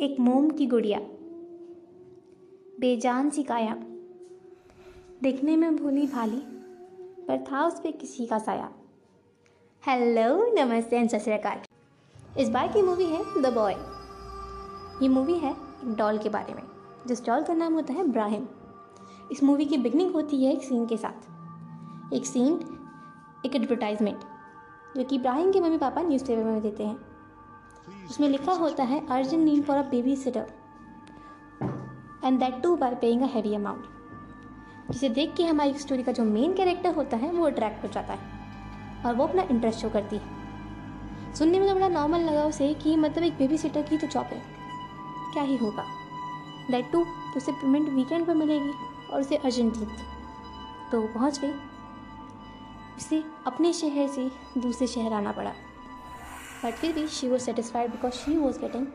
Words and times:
एक 0.00 0.16
मोम 0.20 0.48
की 0.50 0.66
गुड़िया। 0.66 0.98
बेजान 2.80 3.28
सी 3.30 3.42
काया 3.42 3.74
देखने 5.22 5.56
में 5.56 5.76
भोली 5.76 6.06
भाली, 6.06 6.40
पर 7.28 7.44
था 7.50 7.66
उस 7.66 7.78
पर 7.80 7.90
किसी 7.90 8.26
का 8.26 8.38
साया। 8.38 8.70
हेलो, 9.82 10.46
नमस्ते 10.54 10.96
एंड 10.96 11.10
सत 11.10 11.62
इस 12.38 12.48
बार 12.48 12.68
की 12.68 12.82
मूवी 12.82 13.04
है 13.04 13.22
द 13.42 13.52
बॉय 13.54 13.76
ये 15.02 15.08
मूवी 15.08 15.38
है 15.38 15.52
एक 15.52 15.94
डॉल 15.94 16.18
के 16.18 16.28
बारे 16.28 16.54
में, 16.54 16.62
जिस 17.06 17.24
डॉल 17.26 17.42
का 17.42 17.54
नाम 17.54 17.74
होता 17.74 17.92
है 17.92 18.08
ब्राहिम 18.08 18.46
इस 19.32 19.42
मूवी 19.42 19.64
की 19.64 19.78
बिगनिंग 19.78 20.12
होती 20.12 20.44
है 20.44 20.52
एक 20.52 20.62
सीन 20.62 20.86
के 20.86 20.96
साथ। 20.96 22.12
एक 22.14 22.26
सीन, 22.26 22.60
एक 23.46 23.56
एडवर्टाइजमेंट 23.56 24.20
जो 24.96 25.04
कि 25.04 25.16
इब्राहिम 25.16 25.52
के 25.52 25.60
मम्मी 25.60 25.78
पापा 25.78 26.02
न्यूज़पेपर 26.02 26.44
में 26.44 26.62
देते 26.62 26.84
हैं। 26.84 27.13
उसमें 28.10 28.28
लिखा 28.28 28.52
होता 28.52 28.82
है 28.82 29.06
urgent 29.06 29.44
need 29.44 29.64
for 29.64 29.76
a 29.76 29.82
babysitter 30.16 30.46
and 32.24 32.38
that 32.38 32.62
too 32.62 32.76
by 32.76 32.94
paying 32.94 33.22
a 33.22 33.26
heavy 33.26 33.54
amount 33.54 33.84
जिसे 34.90 35.08
देख 35.08 35.34
के 35.34 35.44
हमारी 35.44 35.74
स्टोरी 35.74 36.02
का 36.02 36.12
जो 36.12 36.24
मेन 36.24 36.54
कैरेक्टर 36.54 36.94
होता 36.94 37.16
है, 37.16 37.32
वो 37.32 37.46
अट्रैक्ट 37.46 37.82
हो 37.84 37.88
जाता 37.88 38.14
है। 38.14 38.32
और 39.06 39.14
वो 39.14 39.26
अपना 39.26 39.42
इंटरेस्ट 39.42 39.78
शो 39.78 39.90
करती 39.90 40.16
है। 40.16 41.34
सुनने 41.34 41.58
में 41.60 41.68
तो 41.68 41.74
बड़ा 41.74 41.88
नॉर्मल 41.88 42.20
लगा 42.20 42.44
उसे 42.44 42.74
कि 42.74 42.96
मतलब 42.96 43.24
एक 43.24 43.32
बेबी 43.32 43.58
सिटर 43.58 43.82
की 43.82 43.98
तो 43.98 44.06
जॉब 44.06 44.24
है। 44.24 44.42
क्या 45.32 45.42
ही 45.42 45.56
होगा? 45.56 45.84
दैट 46.70 46.92
टू 46.92 47.04
तो 47.04 47.36
उसे 47.36 47.52
पेमेंट 47.52 47.88
वीकेंड 47.88 48.26
पर 48.26 48.34
मिलेगी 48.34 48.72
और 49.12 49.20
उसे 49.20 49.36
अर्जेंटली 49.36 49.86
तो 50.92 51.00
वो 51.00 51.08
पहुँच 51.08 51.40
गई। 51.40 51.52
उसे 52.96 53.24
अपने 53.46 53.72
शहर 53.72 54.08
से 54.08 54.30
दूसरे 54.58 54.86
शहर 54.86 55.12
आना 55.12 55.32
पड़ा। 55.32 55.52
बट 56.64 56.72
फिर 56.72 56.92
भी 56.92 57.06
she 57.08 57.28
was 57.28 57.42
satisfied 57.42 57.90
because 57.90 58.12
she 58.14 58.36
was 58.36 58.58
getting 58.60 58.86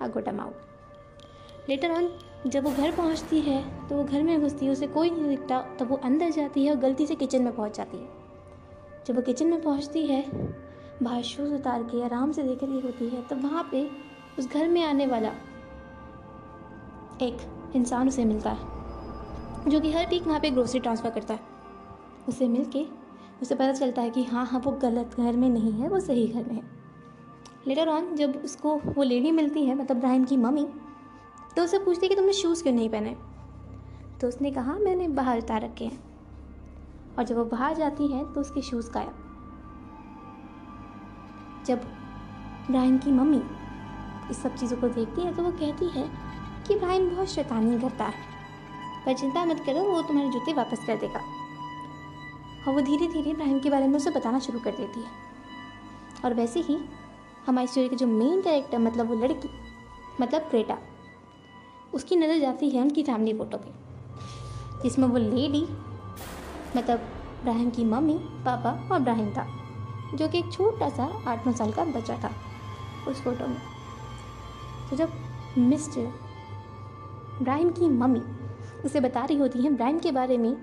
a 0.00 0.08
good 0.08 0.28
amount 0.28 1.68
later 1.68 1.90
on 1.90 2.10
जब 2.46 2.64
वो 2.64 2.70
घर 2.70 2.90
पहुँचती 2.92 3.40
है 3.40 3.62
तो 3.88 3.96
वो 3.96 4.04
घर 4.04 4.22
में 4.22 4.40
घुसती 4.40 4.66
है, 4.66 4.72
उसे 4.72 4.86
कोई 4.86 5.10
नहीं 5.10 5.28
दिखता, 5.28 5.60
तब 5.78 5.88
वो 5.88 5.96
अंदर 6.04 6.30
जाती 6.30 6.64
है 6.64 6.70
और 6.70 6.76
गलती 6.76 7.06
से 7.06 7.14
किचन 7.14 7.42
में 7.42 7.54
पहुँच 7.56 7.76
जाती 7.76 7.96
है। 7.96 8.08
जब 9.06 9.16
वो 9.16 9.22
किचन 9.22 9.46
में 9.46 9.62
पहुँचती 9.62 10.06
है 10.06 10.22
बाहर 11.02 11.22
शूज़ 11.22 11.54
उतार 11.54 11.82
के, 11.82 12.02
आराम 12.04 12.32
से 12.32 12.42
देख 12.42 12.62
रही 12.62 12.80
होती 12.80 13.08
है, 13.08 13.22
तब 13.28 13.42
वहाँ 13.42 13.68
पे 13.72 13.88
उस 14.38 14.48
घर 14.48 14.68
में 14.68 14.82
आने 14.84 15.06
वाला 15.06 15.28
एक 17.22 17.72
इंसान 17.76 18.08
उसे 18.08 18.24
मिलता 18.24 18.50
है, 18.50 19.70
जो 19.70 19.80
कि 19.80 19.92
हर 19.92 20.06
वीक 20.06 20.26
वहाँ 20.26 20.40
पे 20.40 20.50
ग्रोसरी 20.50 20.80
ट्रांसफ़र 20.80 21.10
करता 21.10 21.34
है। 21.34 21.40
उसे 22.28 22.48
मिल 22.48 22.64
के 22.76 22.84
उसे 23.42 23.54
पता 23.54 23.72
चलता 23.72 24.02
है 24.02 24.10
कि 24.10 24.24
हाँ 24.24 24.46
हाँ 24.46 24.60
वो 24.60 24.72
गलत 24.72 25.16
घर 25.16 25.32
में 25.32 25.48
नहीं 25.48 25.72
है, 25.72 25.88
वो 25.88 26.00
सही 26.00 26.26
घर 26.26 26.44
में 26.44 26.54
है। 26.54 26.83
लेटर 27.66 27.88
ऑन 27.88 28.14
जब 28.16 28.40
उसको 28.44 28.76
वो 28.76 29.02
लेडी 29.02 29.30
मिलती 29.32 29.64
है 29.66 29.74
मतलब 29.74 29.96
ब्राहिम 29.96 30.24
की 30.24 30.36
मम्मी 30.36 30.66
तो 31.56 31.62
उसे 31.62 31.78
पूछती 31.78 32.06
है 32.06 32.08
कि 32.08 32.14
तुमने 32.14 32.32
शूज़ 32.32 32.62
क्यों 32.62 32.74
नहीं 32.74 32.88
पहने? 32.88 33.16
तो 34.20 34.28
उसने 34.28 34.50
कहा, 34.50 34.72
मैंने 34.72 35.08
बाहर 35.08 35.38
उतार 35.38 35.62
रखे 35.62 35.84
हैं। 35.84 35.98
और 37.18 37.24
जब 37.24 37.36
वो 37.36 37.44
बाहर 37.44 37.74
जाती 37.74 38.06
है 38.08 38.32
तो 38.32 38.40
उसके 38.40 38.62
शूज़ 38.62 38.90
गायब। 38.90 39.14
जब 41.66 41.80
ब्राहिम 42.70 42.98
की 42.98 43.12
मम्मी 43.12 43.42
इस 44.30 44.42
सब 44.42 44.56
चीज़ों 44.56 44.76
को 44.76 44.88
देखती 44.88 45.22
है 45.22 45.34
तो 45.34 45.42
वो 45.42 45.50
कहती 45.50 45.88
है 45.88 46.10
कि 46.68 46.76
ब्राहिम 46.76 47.10
बहुत 47.10 47.28
शैतानी 47.28 47.80
करता 47.80 48.04
है। 48.04 48.34
पर 49.06 49.14
चिंता 49.14 49.44
मत 49.44 49.60
करो, 49.66 49.82
वो 49.82 50.02
तुम्हारे 50.02 50.30
जूते 50.30 50.52
वापस 50.52 50.86
कर 50.86 50.96
देगा। 50.96 51.20
और 52.68 52.74
वो 52.74 52.80
धीरे 52.80 53.06
धीरे 53.06 53.30
इब्राहिम 53.30 53.58
के 53.60 53.70
बारे 53.70 53.88
में 53.88 53.96
उसे 53.96 54.10
बताना 54.10 54.38
शुरू 54.38 54.60
कर 54.60 54.70
देती 54.70 55.00
है। 55.00 55.10
और 56.24 56.34
वैसे 56.34 56.60
ही 56.60 56.78
हमारी 57.46 57.66
स्टोरी 57.66 57.88
के 57.88 57.96
जो 57.96 58.06
मेन 58.06 58.40
कैरेक्टर 58.42 58.78
मतलब 58.78 59.08
वो 59.08 59.14
लड़की 59.16 59.48
मतलब 60.20 60.48
क्रेटा, 60.50 60.78
उसकी 61.94 62.16
नज़र 62.16 62.38
जाती 62.40 62.70
है 62.70 62.80
उनकी 62.82 63.02
फैमिली 63.02 63.32
फ़ोटो 63.38 63.58
पे, 63.58 63.70
जिसमें 64.82 65.06
वो 65.08 65.18
लेडी 65.18 65.62
मतलब 66.76 67.00
इब्राहिम 67.40 67.70
की 67.70 67.84
मम्मी, 67.84 68.14
पापा 68.44 68.70
और 68.92 69.00
ब्राहिम 69.00 69.30
था, 69.30 69.46
जो 70.14 70.28
कि 70.28 70.38
एक 70.38 70.52
छोटा 70.52 70.88
सा 70.88 71.10
आठ 71.26 71.46
नौ 71.46 71.52
साल 71.52 71.72
का 71.72 71.84
बच्चा 71.86 72.16
था 72.24 72.30
उस 73.08 73.20
फ़ोटो 73.22 73.46
में। 73.46 73.58
तो 74.90 74.96
जब 74.96 75.12
मिस्टर 75.58 76.12
इब्राहिम 77.40 77.70
की 77.70 77.88
मम्मी 77.90 78.22
उसे 78.84 79.00
बता 79.00 79.24
रही 79.24 79.36
होती 79.38 79.62
है 79.62 79.70
ब्राहिम 79.72 79.98
के 79.98 80.12
बारे 80.12 80.38
में 80.38 80.54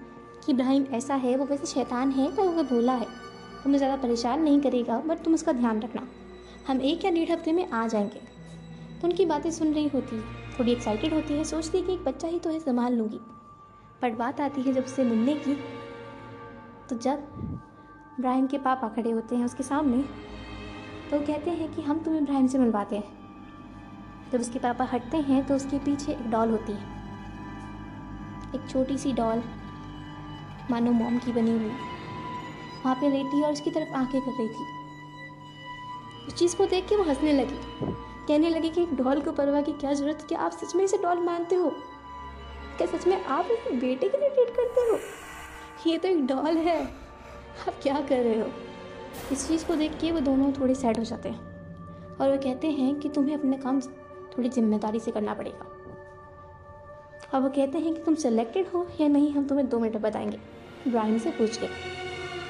कि 0.46 0.54
ब्राहिम 0.54 0.86
ऐसा 0.94 1.16
है, 1.16 1.36
वो 1.38 1.46
वैसे 1.46 1.66
शैतान 1.66 2.12
है, 2.12 2.28
पर 2.36 2.44
वो 2.46 2.64
भोला 2.66 2.94
है 2.94 3.08
तुम्हें 3.64 3.78
ज़्यादा 3.78 3.96
परेशान 4.02 4.42
नहीं 4.42 4.60
करेगा, 4.62 4.98
बट 5.00 5.24
तुम 5.24 5.34
उसका 5.34 5.52
ध्यान 5.54 5.82
रखना। 5.82 6.08
हम 6.68 6.82
एक 6.82 7.06
या 7.06 7.12
डेढ़ 7.12 7.32
हफ़्ते 7.32 7.52
में 7.52 7.70
आ 7.70 7.88
जाएँगे। 7.88 8.20
तो 9.02 9.08
उनकी 9.08 9.26
बातें 9.26 9.50
सुन 9.52 9.74
रही 9.74 9.88
होती, 9.88 10.22
थोड़ी 10.60 10.72
एक्साइटेड 10.72 11.14
होती 11.14 11.34
है, 11.34 11.44
सोचती 11.44 11.82
कि 11.82 11.94
एक 11.94 12.04
बच्चा 12.04 12.28
ही 12.28 12.40
तो 12.40 12.50
है, 12.50 12.60
संभाल 12.60 12.94
लूँगी। 12.94 13.20
बट 14.02 14.18
बात 14.18 14.42
आती 14.42 14.62
है 14.62 14.74
जब 14.74 14.84
उससे 14.84 15.04
मिलने 15.04 15.34
की 15.36 15.56
तो 16.90 16.98
जब 16.98 17.20
ब्राहिम 18.20 18.48
के 18.48 18.58
पापा 18.58 18.88
खड़े 18.88 19.12
होते 19.12 19.36
हैं 19.36 19.46
उसके 19.46 19.64
सामने 19.64 20.02
तो 21.12 21.20
कहते 21.20 21.52
हैं 21.52 21.72
कि 21.72 21.82
हम 21.82 22.00
तुम्हें 22.00 22.24
ब्राहिम 22.26 22.48
से 22.48 22.58
मिलवाते 22.58 22.96
हैं। 22.96 23.20
जब 24.32 24.40
उसके 24.40 24.60
पापा 24.60 24.88
हटते 24.92 25.18
हैं 25.18 25.46
तो 25.48 25.56
उसके 25.56 25.80
पीछे 25.80 26.12
एक 26.12 26.30
डॉल 26.30 26.50
होती 26.50 26.74
है। 26.74 27.00
एक 28.56 28.70
छोटी 28.70 28.98
सी 28.98 29.14
डॉल, 29.14 29.44
मानो 30.72 30.92
मोम 30.92 31.18
की 31.18 31.32
बनी 31.32 31.52
हुई। 31.52 31.72
वहाँ 32.84 32.96
पे 32.96 33.10
लेटी 33.10 33.42
और 33.42 33.52
उसकी 33.52 33.72
तरफ़ 33.72 33.94
आँखें 33.94 34.22
कर 34.22 34.32
रही 34.32 34.48
थी। 34.48 34.81
उस 36.32 36.38
चीज़ 36.38 36.56
को 36.56 36.66
देख 36.66 36.88
के 36.88 36.96
वो 36.96 37.04
हंसने 37.04 37.32
लगी। 37.34 37.56
कहने 38.28 38.50
लगी 38.50 38.70
कि 38.70 38.82
एक 38.82 38.94
डॉल 38.96 39.22
को 39.22 39.32
परवाह 39.32 39.62
की 39.62 39.72
क्या 39.72 39.94
ज़रूरत 39.94 40.26
क्या 40.28 40.40
आप 40.40 40.52
सच 40.52 40.76
में 40.76 40.84
इसे 40.84 40.98
डॉल 40.98 41.20
मानते 41.20 41.56
हो? 41.56 41.70
क्या 42.78 42.88
सच 42.88 43.08
में 43.08 43.24
आप 43.26 43.48
इसे 43.52 43.72
बेटे 43.72 44.10
के 44.10 44.18
लिए 44.18 44.30
ट्रीट 44.30 44.50
करते 44.50 44.82
हो? 44.82 44.98
ये 45.88 45.98
तो 45.98 46.08
एक 46.08 46.26
डॉल 46.28 46.58
है। 46.58 46.84
आप 47.68 47.74
क्या 47.84 47.96
कर 48.02 48.24
रहे 48.24 48.40
हो? 48.40 48.48
इस 49.32 49.48
चीज़ 49.48 49.66
को 49.66 49.76
देख 49.76 50.00
के 50.00 50.12
वो 50.12 50.20
दोनों 50.20 50.52
थोड़े 50.52 50.76
सैड 50.76 50.98
हो 50.98 51.04
जाते 51.04 51.30
हैं। 51.30 52.18
और 52.18 52.32
वो 52.32 52.38
कहते 52.38 52.72
हैं 52.72 52.96
कि 52.96 53.10
तुम्हें 53.10 53.36
अपने 53.36 53.58
काम 53.58 53.82
थोड़ी 54.38 54.50
ज़िम्मेदारी 54.50 55.00
से 55.00 55.12
करना 55.12 55.34
पड़ेगा। 55.34 55.66
और 57.34 57.42
वो 57.42 57.50
कहते 57.50 57.78
हैं 57.78 57.94
कि 57.94 58.02
तुम 58.02 58.16
सेलेक्टेड 58.16 58.68
हो 58.68 58.88
या 59.02 59.08
नहीं, 59.08 59.32
हम 59.34 59.48
तुम्हें 59.48 59.68
दो 59.70 59.80
मिनट 59.80 59.98
बताएँगे। 59.98 60.40
इब्राहिम 60.88 61.18
से 61.18 61.32
पूछ 61.32 61.58
के 61.58 61.66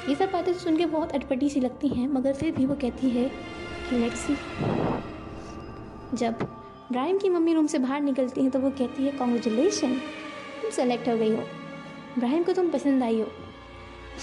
ये 0.09 0.16
सब 0.16 0.31
बातें 0.31 0.53
सुन 0.53 0.78
के 0.78 0.86
बहुत 0.86 1.12
अटपटी 1.12 1.50
सी 1.50 1.59
लगती 1.59 1.88
हैं, 1.88 2.08
मगर 2.08 2.34
फिर 2.34 2.56
भी 2.56 2.66
वो 2.66 2.75
कहती 2.75 3.09
है 3.09 3.31
कि 3.91 3.97
लेट्स 3.97 4.28
जब 6.19 6.38
इब्राहिम 6.41 7.18
की 7.18 7.29
मम्मी 7.29 7.53
रूम 7.53 7.68
से 7.68 7.79
बाहर 7.79 8.02
निकलती 8.02 8.41
हैं 8.41 8.52
तो 8.52 8.59
वो 8.59 8.69
कहती 8.69 9.06
है 9.06 9.12
कॉन्ग्रेचुलेशन 9.18 9.94
तुम 10.62 10.72
सेलेक्ट 10.72 11.07
हो 11.09 11.16
गई 11.18 11.29
हो। 11.29 11.41
इब्राहिम 12.18 12.44
को 12.44 12.53
तुम 12.53 12.69
पसंद 12.72 13.03
आई 13.03 13.19
हो। 13.22 13.28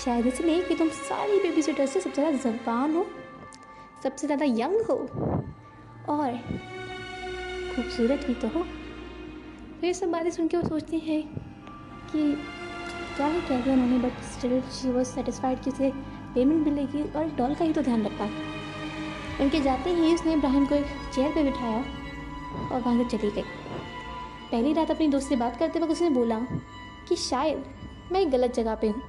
शायद 0.04 0.26
इसलिए 0.26 0.62
कि 0.62 0.74
तुम 0.74 0.88
सारी 0.90 1.38
बेबी 1.40 1.62
सिटर 1.62 1.86
से 1.86 2.00
सबसे 2.00 2.22
ज़्यादा 2.22 2.38
जबान 2.40 2.94
हो, 2.96 3.06
सबसे 4.02 4.26
ज़्यादा 4.26 4.44
यंग 4.48 4.80
हो 4.90 4.96
और 6.14 6.36
खूबसूरत 7.74 8.26
भी 8.26 8.34
तो 8.34 8.48
हो। 8.48 8.64
तो 9.80 9.86
ये 9.86 9.94
सब 9.94 10.10
बातें 10.10 10.30
सुन 10.30 10.48
के 10.48 10.56
वो 10.56 10.68
सोचते 10.68 10.96
हैं 10.98 11.22
कि 12.12 12.32
क्या 13.16 13.26
ही 13.26 13.40
कह 13.40 13.60
दिया 13.60 13.74
उन्होंने 13.74 13.98
but 13.98 14.22
still 14.32 14.60
she 14.72 14.90
was 14.92 15.08
satisfied 15.08 15.62
कि 15.62 15.70
उसे 15.70 15.90
पेमेंट 16.34 16.66
मिलेगी 16.66 17.02
और 17.10 17.34
डॉल 17.38 17.54
का 17.54 17.64
ही 17.64 17.72
तो 17.72 17.82
ध्यान 17.82 18.04
रखा 18.06 18.28
उनके 19.40 19.60
जाते 19.60 19.90
ही 19.94 20.14
उसने 20.14 20.32
इब्राहिम 20.32 20.66
को 20.66 20.74
एक 20.74 20.86
चेयर 21.14 21.32
पर 21.32 21.44
बिठाया 21.44 21.78
और 22.72 22.80
वहाँ 22.80 22.96
से 22.98 23.04
चली 23.16 23.30
गई। 23.30 23.42
पहली 24.50 24.72
रात 24.72 24.90
अपनी 24.90 25.08
दोस्त 25.08 25.28
से 25.28 25.36
बात 25.36 25.56
करते 25.58 25.80
वक्त 25.80 25.92
उसने 25.92 26.10
बोला 26.10 26.38
कि 27.08 27.16
शायद 27.18 27.64
मैं 28.12 28.20
एक 28.20 28.30
गलत 28.30 28.54
जगह 28.54 28.74
पे 28.74 28.88
हूँ। 28.88 29.02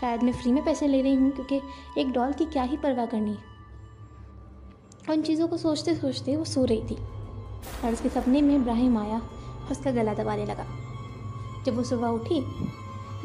शायद 0.00 0.22
मैं 0.22 0.32
फ्री 0.32 0.52
में 0.52 0.64
पैसे 0.64 0.86
ले 0.86 1.00
रही 1.02 1.14
हूँ 1.14 1.30
क्योंकि 1.30 1.60
एक 1.98 2.12
डॉल 2.12 2.32
की 2.32 2.44
क्या 2.46 2.62
ही 2.62 2.76
परवाह 2.76 3.06
करनी 3.06 3.30
है। 3.30 3.48
उन 5.08 5.22
चीज़ों 5.22 5.48
को 5.48 5.56
सोचते 5.56 5.94
सोचते 5.94 6.36
वो 6.36 6.44
सो 6.44 6.64
रही 6.64 6.82
थी 6.90 6.96
और 7.84 7.92
उसके 7.92 8.08
सपने 8.08 8.42
में 8.42 8.54
इब्राहिम 8.56 8.98
आया 8.98 9.18
और 9.18 9.70
उसका 9.70 9.90
गला 9.90 10.14
दबाने 10.14 10.44
लगा। 10.46 10.66
जब 11.66 11.76
वो 11.76 11.82
सुबह 11.84 12.08
उठी 12.08 12.40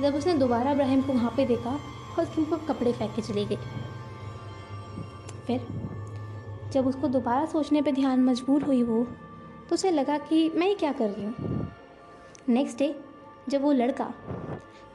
जब 0.01 0.15
उसने 0.15 0.33
दोबारा 0.33 0.71
इब्राहिम 0.71 1.01
को 1.01 1.13
वहाँ 1.13 1.33
पे 1.37 1.45
देखा 1.45 1.69
और 1.69 2.23
उसके 2.23 2.41
ऊपर 2.41 2.65
कपड़े 2.67 2.91
फेंक 2.93 3.15
के 3.15 3.21
चली 3.21 3.45
गई। 3.45 3.57
फिर 5.47 5.67
जब 6.71 6.87
उसको 6.87 7.07
दोबारा 7.07 7.45
सोचने 7.45 7.81
पर 7.81 7.91
ध्यान 7.91 8.23
मजबूर 8.23 8.63
हुई 8.63 8.81
वो 8.83 9.03
तो 9.69 9.73
उसे 9.73 9.91
लगा 9.91 10.17
कि 10.17 10.49
मैं 10.49 10.67
ये 10.67 10.75
क्या 10.75 10.91
कर 10.91 11.09
रही 11.09 11.25
हूँ। 11.25 11.67
नेक्स्ट 12.49 12.77
डे 12.77 12.95
जब 13.49 13.61
वो 13.61 13.71
लड़का 13.71 14.13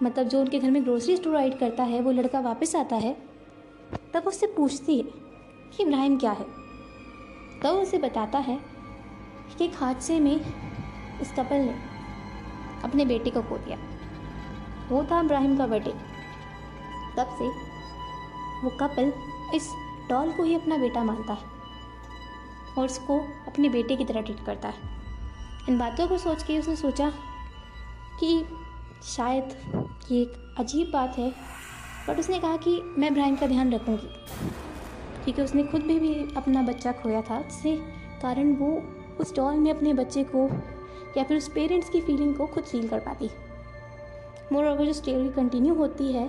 मतलब 0.02 0.28
जो 0.28 0.40
उनके 0.40 0.58
घर 0.58 0.70
में 0.70 0.82
ग्रोसरी 0.84 1.16
स्टोर 1.16 1.34
राइड 1.34 1.58
करता 1.58 1.82
है, 1.82 2.00
वो 2.00 2.10
लड़का 2.10 2.40
वापस 2.40 2.74
आता 2.76 2.96
है, 2.96 3.16
तब 4.14 4.26
उससे 4.26 4.46
पूछती 4.46 4.96
है 4.98 5.04
कि 5.72 5.82
इब्राहिम 5.82 6.16
क्या 6.18 6.30
है? 6.30 6.44
तब 7.62 7.78
उसे 7.82 7.98
बताता 7.98 8.38
है 8.38 8.58
कि 9.58 9.64
एक 9.64 9.74
हादसे 9.74 10.18
में 10.20 10.34
इस 10.34 11.32
कपल 11.32 11.56
ने 11.56 11.74
अपने 12.84 13.04
बेटे 13.04 13.30
को 13.30 13.42
खो 13.42 13.58
दिया। 13.58 13.78
वो 14.90 15.04
था 15.04 15.20
इब्राहिम 15.20 15.56
का 15.56 15.66
बर्थडे 15.66 15.90
तब 17.16 17.36
से 17.38 17.48
वो 18.64 18.70
कपल 18.80 19.12
इस 19.54 19.70
डॉल 20.10 20.32
को 20.32 20.42
ही 20.42 20.54
अपना 20.54 20.76
बेटा 20.76 21.04
मानता 21.04 21.32
है। 21.32 21.59
और 22.78 22.84
उसको 22.84 23.18
अपने 23.46 23.68
बेटे 23.68 23.96
की 23.96 24.04
तरह 24.04 24.20
ट्रीट 24.20 24.44
करता 24.46 24.68
है। 24.68 24.88
इन 25.68 25.78
बातों 25.78 26.08
को 26.08 26.18
सोच 26.18 26.42
के 26.42 26.58
उसने 26.58 26.76
सोचा 26.76 27.12
कि 28.20 28.44
शायद 29.04 29.56
ये 30.12 30.20
एक 30.22 30.56
अजीब 30.58 30.90
बात 30.92 31.18
है 31.18 31.30
बट 32.08 32.18
उसने 32.18 32.38
कहा 32.38 32.56
कि 32.56 32.80
मैं 32.98 33.14
ब्राहिम 33.14 33.36
का 33.36 33.46
ध्यान 33.46 33.72
रखूँगी 33.72 34.08
क्योंकि 35.24 35.42
उसने 35.42 35.62
खुद 35.62 35.82
भी, 35.82 35.98
भी 35.98 36.34
अपना 36.36 36.62
बच्चा 36.62 36.92
खोया 36.92 37.22
था 37.22 37.40
जिससे 37.42 37.76
कारण 38.22 38.54
वो 38.54 38.70
उस 39.20 39.34
डॉल 39.36 39.54
में 39.54 39.70
अपने 39.70 39.94
बच्चे 39.94 40.24
को 40.24 40.48
या 41.16 41.24
फिर 41.24 41.36
उस 41.36 41.48
पेरेंट्स 41.48 41.90
की 41.90 42.00
फीलिंग 42.00 42.34
को 42.34 42.46
खुद 42.46 42.64
फील 42.64 42.88
कर 42.88 42.98
पाती। 42.98 43.30
मोर 44.52 44.66
ओवर 44.66 44.84
जो 44.84 44.92
स्टोरी 44.92 45.28
कंटिन्यू 45.28 45.74
होती 45.74 46.12
है 46.12 46.28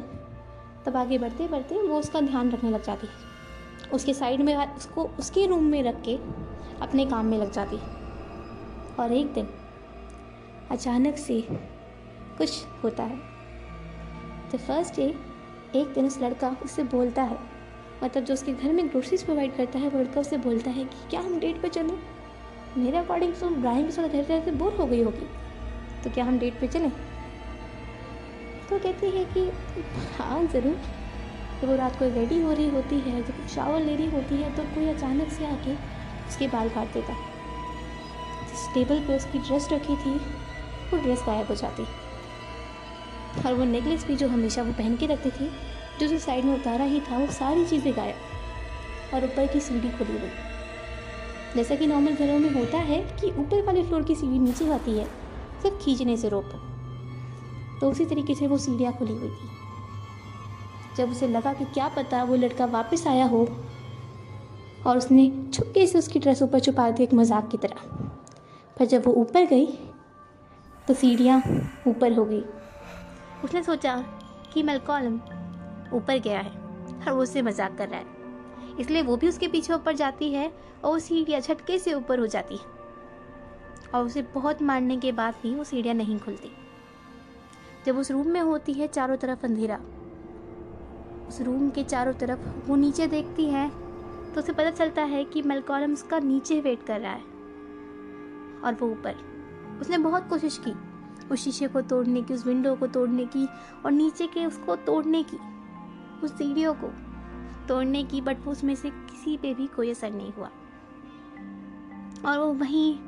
तब 0.86 0.98
आगे 0.98 1.18
बढ़ते 1.18 1.48
बढ़ते 1.48 1.82
वो 1.82 2.00
उसका 2.00 2.22
ध्यान 2.22 2.52
रखने 2.52 2.70
लग 2.70 2.84
जाती 2.84 3.08
उसके 3.94 4.14
साइड 4.14 4.42
में 4.42 4.56
उसको 4.58 5.04
उसके 5.20 5.46
रूम 5.46 5.64
में 5.64 5.82
रख 5.84 6.02
के 6.02 6.16
अपने 6.82 7.06
काम 7.06 7.26
में 7.26 7.38
लग 7.38 7.52
जाती। 7.52 7.78
और 9.00 9.12
एक 9.12 9.34
दिन 9.34 9.48
अचानक 10.72 11.18
से 11.18 11.42
कुछ 12.38 12.64
होता 12.84 13.04
है। 13.04 13.18
तो 14.52 14.58
फ़र्स्ट 14.58 14.96
डे 14.96 15.04
एक 15.76 15.94
दिन 15.94 16.06
उस 16.06 16.20
लड़का 16.22 16.56
उससे 16.64 16.84
बोलता 16.84 17.24
है। 17.24 17.38
मतलब 18.04 18.24
जो 18.24 18.34
उसके 18.34 18.54
घर 18.54 18.74
में 18.74 18.88
ग्रोसरीज 18.88 19.24
प्रोवाइड 19.24 19.56
करता 19.56 19.80
है, 19.80 19.90
वो 19.90 20.00
लड़का 20.00 20.22
उससे 20.22 20.38
बोलता 20.38 20.70
है 20.70 20.84
कि 20.84 21.10
क्या 21.10 21.20
हम 21.20 21.40
डेट 21.40 21.62
पे 21.62 21.70
चलें? 21.70 21.98
मेरे 22.78 22.98
अकॉर्डिंग 22.98 23.34
तो 23.34 23.50
ब्राहिम 23.50 23.86
के 23.86 23.92
साथ 23.92 24.04
रहते 24.04 24.38
रहते 24.38 24.52
बोर 24.52 24.74
हो 24.74 24.86
गई 24.86 25.02
होगी। 25.04 25.28
तो 26.04 26.10
क्या 26.10 26.26
हम 26.26 26.40
डेट 26.40 26.60
पे 26.60 26.68
चलें? 26.68 26.92
तो 28.70 28.80
कहती 28.80 29.10
है 29.10 29.26
कि 29.26 29.52
हाँ 30.18 30.44
ज़रूर। 30.46 30.80
जब 31.62 31.70
वो 31.70 31.76
रात 31.76 31.98
को 32.00 32.06
रेडी 32.06 32.42
हो 32.42 32.52
रही 32.52 32.70
होती 32.70 33.00
है, 33.00 33.22
जब 33.24 33.48
शावर 33.48 33.82
ले 33.82 33.96
रही 33.96 34.10
होती 34.10 34.36
है 34.36 34.56
तो 34.56 34.64
कोई 34.76 34.88
अचानक 34.90 35.32
से 35.32 35.46
आके 35.46 35.74
उसके 36.28 36.48
बाल 36.48 36.70
काट 36.70 36.94
देता। 36.94 37.14
जिस 38.50 38.68
टेबल 38.74 39.00
पे 39.00 39.16
उसकी 39.16 39.40
ड्रेस 39.40 39.68
रखी 39.72 39.96
थी, 39.96 40.14
वो 40.92 41.02
ड्रेस 41.04 41.24
गायब 41.28 41.48
हो 41.48 41.56
जाती। 41.56 41.84
और 43.46 43.54
वो 43.54 43.64
नेकलेस 43.64 44.06
भी 44.06 44.16
जो 44.16 44.28
हमेशा 44.28 44.64
वो 44.64 44.74
पहन 44.74 44.96
के 44.98 45.06
रखती 45.06 45.30
थी, 45.30 45.50
जो 46.00 46.08
जो 46.08 46.18
साइड 46.20 46.46
में 46.46 46.54
उतारा 46.54 46.86
ही 46.86 47.00
था, 47.02 47.18
वो 47.18 47.28
सारी 47.28 47.66
चीज़ें 47.66 47.96
गायब 47.96 49.14
और 49.14 49.26
ऊपर 49.26 49.48
की 49.48 49.60
सीढ़ी 49.60 49.90
खुली 49.90 50.18
हुई। 50.20 50.32
जैसा 51.56 51.76
कि 51.76 51.88
नॉर्मल 51.88 52.12
घरों 52.12 52.40
में 52.40 52.52
होता 52.52 52.78
है 52.78 53.02
कि 53.22 53.32
ऊपर 53.32 53.66
वाले 53.66 53.84
फ्लोर 53.84 54.04
की 54.04 54.16
सीढ़ी 54.16 54.40
नीचे 54.40 54.72
आती 54.74 54.98
है, 54.98 55.06
सिर्फ़ 55.62 55.84
खींचने 55.84 56.18
से 56.18 56.30
रोप 56.30 56.52
तो 57.82 57.92
उसी 57.92 58.06
तरीके 58.06 58.36
से 58.36 58.48
वो 58.48 58.58
सीढ़ियाँ 58.58 58.94
खुली 58.94 59.14
हुई 59.14 59.30
थी। 59.30 59.50
जब 60.98 61.12
उसे 61.12 61.28
लगा 61.28 61.54
कि 61.54 61.66
क्या 61.66 61.88
पता 61.88 62.24
वो 62.24 62.36
लड़का 62.36 62.66
वापस 62.68 63.06
आया 63.08 63.26
हो 63.26 63.48
और 64.88 64.98
उसने 64.98 65.30
छुपके 65.54 65.86
से 65.88 65.98
उसकी 65.98 66.20
ड्रेस 66.20 66.42
ऊपर 66.44 66.60
छुपा 66.60 66.90
दी 66.92 67.04
एक 67.04 67.14
मज़ाक 67.14 67.50
की 67.50 67.58
तरह। 67.58 67.82
पर 68.78 68.86
जब 68.86 69.06
वो 69.06 69.14
ऊपर 69.14 69.46
गई 69.46 69.66
तो 70.88 70.94
सीढ़ियाँ 70.94 71.42
ऊपर 71.88 72.14
हो 72.14 72.26
गई। 72.26 72.44
उसने 73.44 73.64
सोचा 73.64 73.96
कि 74.54 74.64
मेलकॉलम 74.64 75.20
ऊपर 75.94 76.20
गया 76.20 76.40
है 76.40 76.52
और 76.98 77.12
वो 77.12 77.22
उससे 77.22 77.42
मज़ाक 77.42 77.78
कर 77.78 77.90
रहा 77.90 78.00
है। 78.00 78.20
इसलिए 78.80 79.02
वो 79.02 79.18
भी 79.18 79.28
उसके 79.28 79.48
पीछे 79.48 79.74
ऊपर 79.74 79.96
जाती 79.96 80.32
है 80.34 80.48
और 80.84 80.92
वो 80.92 81.00
सीढ़ियाँ 81.00 81.40
झटके 81.42 81.78
से 81.80 81.94
ऊपर 81.94 82.20
हो 82.20 82.28
जाती 82.28 82.56
है। 82.56 82.80
और 83.94 84.06
उसे 84.06 84.22
बहुत 84.34 84.62
मारने 84.62 84.98
के 84.98 85.12
बाद 85.12 85.34
भी 85.44 85.54
वो 85.56 85.64
सीढ़ियाँ 85.64 85.96
नहीं 85.96 86.20
खुलती। 86.20 86.52
जब 87.86 87.98
उस 87.98 88.12
रूम 88.12 88.28
में 88.28 88.42
होती 88.42 88.74
है, 88.74 88.88
चारों 88.88 89.18
तरफ़ 89.18 89.46
अंधेरा। 89.46 89.80
उस 91.32 91.42
रूम 91.42 91.70
के 91.70 91.84
चारों 91.84 92.14
तरफ़ 92.14 92.40
वो 92.68 92.76
नीचे 92.76 93.08
देखती 93.08 93.46
है 93.46 93.70
तो 94.34 94.42
उसे 94.42 94.52
पता 94.52 94.70
चलता 94.70 95.04
है 95.04 95.24
कि 95.24 95.42
मेलकॉलम 95.42 95.94
उसका 95.94 96.20
नीचे 96.20 96.60
वेट 96.62 96.84
कर 96.84 97.00
रहा 97.00 97.12
है। 97.12 97.22
और 98.64 98.78
वो 98.82 98.88
ऊपर। 98.88 99.16
उसने 99.82 99.98
बहुत 99.98 100.28
कोशिश 100.30 100.62
की, 100.68 100.74
उस 101.32 101.40
शीशे 101.40 101.68
को 101.68 101.82
तोड़ने 101.82 102.22
की, 102.22 102.34
उस 102.34 102.46
विंडो 102.46 102.76
को 102.76 102.88
तोड़ने 102.88 103.26
की, 103.26 103.48
और 103.86 103.92
नीचे 103.92 104.28
के 104.28 104.46
उसको 104.46 104.76
तोड़ने 104.76 105.24
की, 105.24 105.38
उस 106.24 106.38
सीढ़ियों 106.38 106.74
को 106.74 106.88
तोड़ने 107.68 108.04
की 108.04 108.22
बट 108.22 108.38
वो 108.46 108.52
उसमें 108.52 108.76
से 108.76 108.90
किसी 108.90 109.38
पे 109.38 109.54
भी 109.54 109.68
कोई 109.68 109.92
असर 109.92 110.12
नहीं 110.12 110.34
हुआ। 110.34 110.50
और 112.26 112.40
वो 112.40 112.54
वहीं 112.54 113.00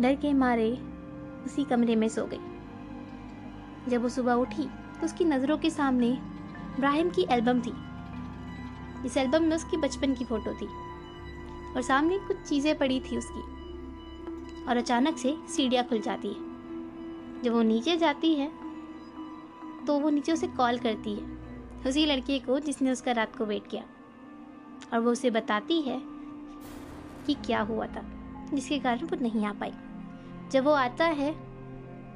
डर 0.00 0.14
के 0.14 0.32
मारे 0.32 0.72
उसी 1.46 1.64
कमरे 1.64 1.96
में 1.96 2.08
सो 2.08 2.26
गई। 2.26 2.40
जब 3.88 4.02
वो 4.02 4.08
सुबह 4.08 4.34
उठी 4.34 4.64
तो 4.66 5.04
उसकी 5.04 5.24
नज़रों 5.24 5.58
के 5.58 5.70
सामने 5.70 6.35
इब्राहिम 6.76 7.10
की 7.10 7.26
एल्बम 7.30 7.60
थी। 7.60 7.72
इस 9.06 9.16
एल्बम 9.16 9.42
में 9.42 9.54
उसकी 9.56 9.76
बचपन 9.76 10.14
की 10.14 10.24
फ़ोटो 10.24 10.52
थी 10.52 10.66
और 11.74 11.82
सामने 11.82 12.18
कुछ 12.18 12.36
चीज़ें 12.38 12.76
पड़ी 12.78 12.98
थी 13.00 13.16
उसकी 13.16 14.64
और 14.64 14.76
अचानक 14.76 15.18
से 15.18 15.34
सीढ़ियाँ 15.48 15.84
खुल 15.84 16.00
जाती 16.00 16.28
है। 16.28 17.42
जब 17.42 17.52
वो 17.52 17.62
नीचे 17.62 17.96
जाती 17.96 18.34
है 18.34 18.50
तो 19.86 19.98
वो 20.00 20.10
नीचे 20.10 20.32
उसे 20.32 20.46
कॉल 20.48 20.78
करती 20.78 21.14
है, 21.14 21.24
उसी 21.86 22.04
लड़के 22.06 22.38
को 22.38 22.58
जिसने 22.60 22.90
उसका 22.90 23.12
रात 23.12 23.36
को 23.36 23.44
वेट 23.44 23.66
किया। 23.66 23.82
और 24.92 25.00
वो 25.00 25.10
उसे 25.10 25.30
बताती 25.30 25.80
है 25.82 26.00
कि 27.26 27.34
क्या 27.46 27.60
हुआ 27.62 27.86
था, 27.86 28.02
जिसके 28.54 28.78
कारण 28.78 29.06
वो 29.06 29.16
नहीं 29.22 29.44
आ 29.46 29.52
पाई। 29.52 29.72
जब 30.52 30.64
वो 30.64 30.72
आता 30.72 31.04
है 31.04 31.30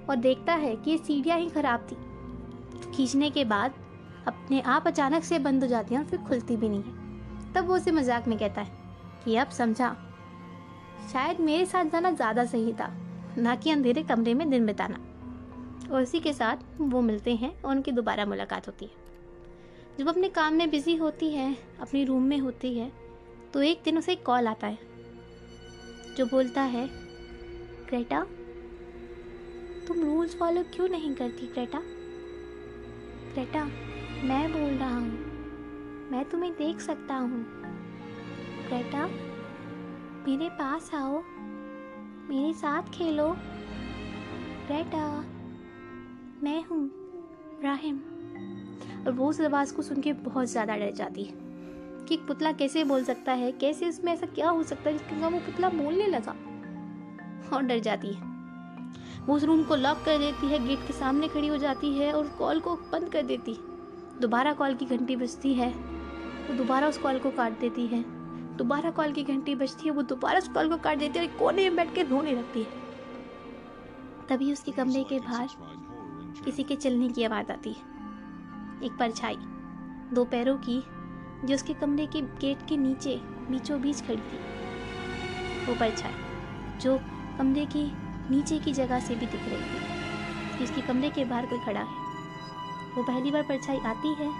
और 0.08 0.16
देखता 0.18 0.54
है 0.54 0.74
कि 0.76 0.90
ये 0.90 0.98
सीढ़ियाँ 0.98 1.38
ही 1.38 1.48
ख़राब 1.50 1.86
थी, 1.90 1.96
खींचने 2.92 3.30
के 3.30 3.44
बाद 3.46 3.74
अपने 4.26 4.60
आप 4.62 4.86
अचानक 4.86 5.24
से 5.24 5.38
बंद 5.38 5.62
हो 5.62 5.68
जाती 5.68 5.94
है 5.94 6.00
और 6.00 6.06
फिर 6.06 6.18
खुलती 6.20 6.56
भी 6.56 6.68
नहीं 6.68 6.82
है। 6.82 7.52
तब 7.54 7.66
वो 7.66 7.76
उसे 7.76 7.90
मज़ाक 7.90 8.28
में 8.28 8.38
कहता 8.38 8.60
है 8.60 8.78
कि 9.24 9.36
अब 9.36 9.50
समझा। 9.50 9.96
शायद 11.12 11.40
मेरे 11.40 11.66
साथ 11.66 11.84
जाना 11.84 12.10
ज़्यादा 12.10 12.44
सही 12.44 12.72
था, 12.72 12.90
ना 13.38 13.54
कि 13.56 13.70
अंधेरे 13.70 14.02
कमरे 14.02 14.34
में 14.34 14.48
दिन 14.50 14.66
बिताना। 14.66 14.98
और 15.90 16.02
उसी 16.02 16.20
के 16.20 16.32
साथ 16.32 16.56
वो 16.80 17.00
मिलते 17.02 17.34
हैं 17.34 17.52
और 17.62 17.70
उनकी 17.70 17.92
दोबारा 17.92 18.26
मुलाकात 18.26 18.66
होती 18.66 18.84
है। 18.84 19.08
जब 19.98 20.08
अपने 20.08 20.28
काम 20.30 20.54
में 20.54 20.70
बिज़ी 20.70 20.96
होती 20.96 21.30
है, 21.30 21.56
अपनी 21.80 22.04
रूम 22.04 22.22
में 22.22 22.38
होती 22.38 22.74
है 22.74 22.90
तो 23.52 23.62
एक 23.62 23.80
दिन 23.84 23.98
उसे 23.98 24.14
कॉल 24.16 24.48
आता 24.48 24.66
है, 24.66 24.78
जो 26.16 26.26
बोलता 26.26 26.62
है, 26.64 26.86
क्रेटा, 27.88 28.20
तुम 29.88 30.00
रूल्स 30.02 30.36
फॉलो 30.38 30.62
क्यों 30.74 30.88
नहीं 30.88 31.14
करती 31.14 31.46
क्रेटा? 31.46 31.80
क्रेटा 33.32 33.68
मैं 34.24 34.52
बोल 34.52 34.70
रहा 34.78 34.96
हूँ। 34.96 36.10
मैं 36.12 36.24
तुम्हें 36.24 36.52
देख 36.52 36.80
सकता 36.80 37.14
हूँ। 37.14 37.44
क्रेटा 38.68 39.06
मेरे 40.28 40.48
पास 40.48 40.94
आओ। 40.94 41.22
मेरे 42.28 42.52
साथ 42.52 42.82
खेलो। 42.82 43.36
क्रेटा 44.66 45.24
मैं 46.42 46.64
हूँ 46.64 46.90
राहिम। 47.64 47.96
और 49.06 49.12
वो 49.12 49.28
उस 49.28 49.40
आवाज़ 49.40 49.74
को 49.74 49.82
सुन 49.82 50.00
के 50.00 50.12
बहुत 50.12 50.46
ज़्यादा 50.46 50.76
डर 50.76 50.90
जाती 50.90 51.24
है 51.24 51.34
कि 52.06 52.14
एक 52.14 52.26
पुतला 52.26 52.52
कैसे 52.52 52.84
बोल 52.84 53.04
सकता 53.04 53.32
है, 53.32 53.52
कैसे 53.52 53.88
उसमें 53.88 54.12
ऐसा 54.12 54.26
क्या 54.26 54.48
हो 54.48 54.62
सकता 54.62 54.90
है 54.90 54.98
जिसके 54.98 55.16
वो 55.16 55.30
पुतला 55.30 55.68
बोलने 55.68 56.06
लगा। 56.06 56.36
और 57.52 57.62
डर 57.62 57.78
जाती 57.78 58.12
है। 58.12 58.22
वो 59.26 59.34
उस 59.34 59.44
रूम 59.44 59.64
को 59.64 59.76
लॉक 59.76 60.02
कर 60.04 60.18
देती 60.18 60.46
है 60.46 60.66
गेट 60.68 60.78
के 60.78 60.92
सामने 60.92 61.28
खड़ी 61.28 61.48
हो 61.48 61.56
जाती 61.56 61.98
है 61.98 62.12
और 62.12 62.28
कॉल 62.28 62.60
को 62.60 62.76
बंद 62.76 63.08
कर 63.08 63.22
देती 63.22 63.58
दोबारा 64.20 64.52
कॉल 64.52 64.74
की 64.74 64.84
घंटी 64.84 65.16
बजती 65.16 65.54
है, 65.54 65.68
वो 66.48 66.54
दोबारा 66.54 66.88
उस 66.88 66.98
कॉल 66.98 67.18
को 67.18 67.30
काट 67.30 67.58
देती 67.58 67.86
है। 67.86 68.04
दोबारा 68.56 68.90
कॉल 68.90 69.12
की 69.12 69.22
घंटी 69.22 69.54
बजती 69.54 69.84
है, 69.84 69.90
वो 69.90 70.02
दोबारा 70.02 70.38
उस 70.38 70.48
कॉल 70.48 70.68
को 70.68 70.76
काट 70.76 70.98
देती 70.98 71.18
है 71.18 71.28
और 71.28 71.38
कोने 71.38 71.62
में 71.62 71.76
बैठ 71.76 71.94
के 71.94 72.02
रोने 72.02 72.32
लगती 72.32 72.60
है। 72.60 72.68
तभी 74.28 74.52
उसके 74.52 74.72
कमरे 74.72 75.04
के 75.04 75.18
बाहर 75.18 75.48
किसी 76.44 76.62
के 76.62 76.76
चलने 76.76 77.08
की 77.08 77.24
आवाज़ 77.24 77.52
आती 77.52 77.70
है। 77.70 77.80
एक 78.84 78.96
परछाई, 79.00 79.36
दो 80.12 80.24
पैरों 80.24 80.56
की, 80.56 80.84
जो 81.46 81.54
उसके 81.54 81.74
कमरे 81.74 82.06
के 82.06 82.20
गेट 82.20 82.58
के 82.68 82.76
नीचे, 82.76 83.16
बीचों 83.24 83.80
बीच 83.80 84.02
खड़ी 84.02 84.16
थी। 84.16 84.38
वो 85.66 85.74
परछाई, 85.74 86.12
जो 86.80 87.00
कमरे 87.38 87.66
की 87.66 87.92
नीचे 88.30 88.58
की 88.58 88.72
जगह 88.72 89.00
से 89.00 89.14
भी 89.14 89.26
दिख 89.26 89.40
रही 89.40 89.56
थी। 89.56 90.00
कि 90.58 90.64
उसके 90.64 90.80
कमरे 90.80 91.10
के 91.10 91.24
बाहर 91.24 91.46
कोई 91.46 91.58
खड़ा 91.58 91.80
है। 91.80 91.99
वो 92.94 93.02
पहली 93.02 93.30
बार 93.30 93.42
परछाई 93.42 93.78
आती 93.86 94.14
है, 94.14 94.30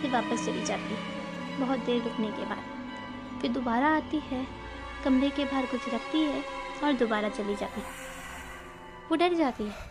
फिर 0.00 0.10
वापस 0.10 0.46
चली 0.46 0.64
जाती 0.64 0.94
है, 0.94 1.60
बहुत 1.60 1.78
देर 1.78 2.02
रुकने 2.02 2.30
के 2.30 2.44
बाद। 2.44 3.40
फिर 3.40 3.50
दोबारा 3.50 3.88
आती 3.88 4.18
है, 4.26 4.46
कमरे 5.04 5.30
के 5.30 5.44
बाहर 5.44 5.66
कुछ 5.66 5.88
रखती 5.94 6.20
है 6.20 6.42
और 6.84 6.92
दोबारा 6.92 7.28
चली 7.28 7.54
जाती 7.54 7.80
है। 7.80 7.86
वो 9.10 9.16
डर 9.16 9.34
जाती 9.34 9.64
है। 9.64 9.90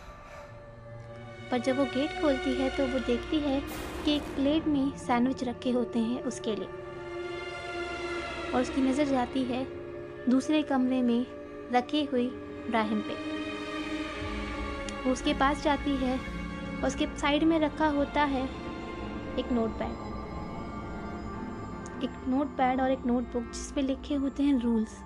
पर 1.50 1.58
जब 1.58 1.78
वो 1.78 1.84
गेट 1.84 2.20
खोलती 2.22 2.54
है 2.54 2.68
तो 2.76 2.86
वो 2.86 2.98
देखती 2.98 3.38
है 3.38 3.60
कि 4.04 4.14
एक 4.16 4.22
प्लेट 4.34 4.66
में 4.66 4.96
सैंडविच 4.98 5.44
रखे 5.44 5.70
होते 5.70 5.98
हैं 5.98 6.22
उसके 6.22 6.54
लिए। 6.56 6.68
और 8.54 8.60
उसकी 8.60 8.80
नज़र 8.80 9.04
जाती 9.04 9.42
है 9.44 9.64
दूसरे 10.28 10.62
कमरे 10.62 11.00
में 11.02 11.26
रखी 11.72 12.04
हुई 12.04 12.26
इब्राहिम 12.26 13.00
पे। 13.00 13.14
वो 15.04 15.12
उसके 15.12 15.34
पास 15.34 15.62
जाती 15.62 15.96
है 15.96 16.18
उसके 16.86 17.06
साइड 17.18 17.44
में 17.44 17.58
रखा 17.58 17.88
होता 17.88 18.22
है 18.24 18.44
एक 19.38 19.52
नोट 19.52 19.70
पैड 19.70 20.10
एक 22.04 22.10
नोट 22.28 22.46
पैड 22.46 22.80
और 22.80 22.90
एक 22.90 23.06
नोटबुक 23.06 23.42
जिस 23.42 23.70
पे 23.72 23.82
लिखे 23.82 24.14
होते 24.14 24.42
हैं 24.42 24.58
रूल्स, 24.60 24.96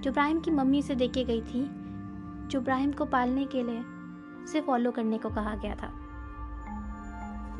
जो 0.00 0.10
इब्राहिम 0.10 0.40
की 0.40 0.50
मम्मी 0.50 0.82
से 0.82 0.94
देके 0.94 1.24
गई 1.24 1.40
थी, 1.40 1.64
जो 2.48 2.60
इब्राहिम 2.60 2.92
को 2.92 3.04
पालने 3.04 3.44
के 3.44 3.62
लिए 3.62 3.80
उसे 4.44 4.60
फॉलो 4.60 4.90
करने 4.90 5.18
को 5.18 5.28
कहा 5.28 5.54
गया 5.54 5.74
था। 5.74 5.90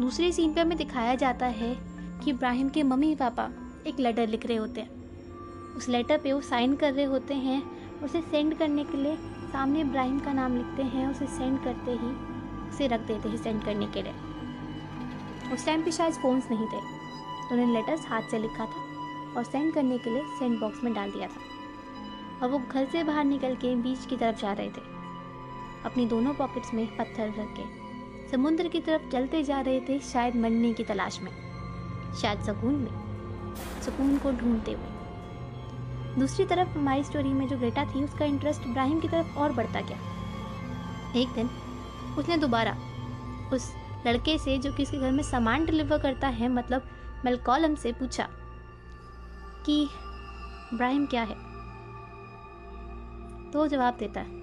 दूसरे 0.01 0.33
सीन 0.33 0.55
पे 0.55 0.61
हमें 0.61 0.79
दिखाया 0.79 1.15
जाता 1.15 1.47
है 1.47 1.75
कि 2.25 2.31
इब्राहिम 2.31 2.69
के 2.69 2.83
मम्मी 2.83 3.15
पापा 3.15 3.51
एक 3.87 4.01
लेटर 4.01 4.27
लिख 4.27 4.47
रहे 4.47 4.57
होते 4.57 4.81
हैं। 4.81 4.91
उस 5.77 5.89
लेटर 5.89 6.19
पे 6.19 6.33
वो 6.33 6.41
साइन 6.41 6.77
कर 6.77 6.93
रहे 6.93 7.05
होते 7.05 7.35
हैं 7.35 7.63
उसे 8.01 8.21
सेंड 8.21 8.59
करने 8.59 8.85
के 8.85 8.97
लिए 8.97 9.17
सामने 9.53 9.81
इब्राहिम 9.81 10.19
का 10.19 10.33
नाम 10.33 10.57
लिखते 10.57 10.83
हैं, 10.83 11.11
उसे 11.11 11.27
सेंड 11.27 11.63
करते 11.65 11.91
ही 11.91 12.38
उसे 12.69 12.87
रख 12.87 13.01
देते 13.01 13.29
हैं 13.29 13.37
सेंड 13.37 13.65
करने 13.65 13.87
के 13.87 14.03
लिए। 14.03 14.15
उस 15.53 15.67
टाइम 15.67 15.83
पे 15.83 15.91
शायद 15.91 16.13
फ़ोन्स 16.13 16.51
नहीं 16.51 16.67
थे। 16.67 16.99
तो 17.49 17.53
उन्होंने 17.53 17.73
लेटर्स 17.73 18.07
हाथ 18.07 18.23
से 18.23 18.39
लिखा 18.39 18.67
था 18.67 18.89
और 19.37 19.45
सेंड 19.45 19.75
करने 19.75 19.99
के 19.99 20.11
लिए 20.11 20.23
सेंड 20.39 20.61
बॉक्स 20.61 20.85
में 20.85 20.95
डाल 20.95 21.11
दिया 21.11 21.29
था। 21.29 21.41
और 22.43 22.51
वो 22.51 22.63
घर 22.73 22.87
से 22.87 23.05
बाहर 23.05 23.25
निकल 23.25 23.55
के 23.55 23.75
बीच 23.75 24.07
की 24.07 24.17
तरफ़ 24.17 24.41
जा 24.41 24.53
रहे 24.53 24.69
थे। 24.69 24.99
अपनी 25.85 26.07
दोनों 26.07 26.35
पॉकेट्स 26.35 26.75
में 26.75 26.97
पत्थर 26.97 27.29
रख 27.29 27.57
के। 27.61 27.89
समुद्र 28.31 28.69
की 28.69 28.81
तरफ़ 28.81 29.11
चलते 29.13 29.43
जा 29.43 29.61
रहे 29.61 29.81
थे 29.81 29.99
शायद 29.99 30.37
मरने 30.37 30.73
की 30.73 30.85
तलाश 30.85 31.21
में। 31.21 31.33
शायद 32.15 32.41
सुकून 32.41 32.75
में। 32.75 32.91
सुकून 33.83 34.19
को 34.19 34.33
ढूंढते 34.33 34.73
हुए। 34.73 34.87
दूसरी 36.19 36.47
तरफ़ 36.47 36.69
हमारी 36.69 37.05
स्टोरी 37.05 37.29
में 37.29 37.49
जो 37.49 37.57
बेटा 37.57 37.85
थी, 37.85 38.05
उसका 38.05 38.25
इंटरेस्ट 38.25 38.63
इब्राहिम 38.67 39.01
की 39.01 39.09
तरफ़ 39.09 39.37
और 39.39 39.53
बढ़ता 39.53 39.81
गया। 39.81 39.99
एक 41.17 41.29
दिन 41.29 41.51
उसने 42.19 42.37
दोबारा 42.37 42.77
उस 43.53 43.73
लड़के 44.07 44.39
से, 44.39 44.59
जो 44.59 44.73
कि 44.73 44.83
उसके 44.83 44.99
घर 44.99 45.11
में 45.13 45.23
सामान 45.23 45.65
डिलीवर 45.65 45.99
करता 45.99 46.29
है 46.29 46.49
मतलब 46.49 46.89
मेलकॉलम 47.25 47.75
से 47.75 47.93
पूछा 47.93 48.29
कि 49.67 49.83
इब्राहिम 49.83 51.07
क्या 51.07 51.23
है? 51.23 51.35
तो 53.51 53.67
जवाब 53.67 53.97
देता 53.97 54.21
है 54.21 54.37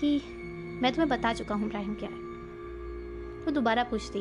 कि 0.00 0.20
मैं 0.82 0.92
तुम्हें 0.92 1.08
बता 1.08 1.32
चुका 1.32 1.54
हूँ 1.54 1.66
इब्राहिम 1.66 1.94
क्या 1.94 2.08
है। 2.08 2.16
वो 3.38 3.44
तो 3.44 3.50
दोबारा 3.50 3.82
पूछती, 3.84 4.20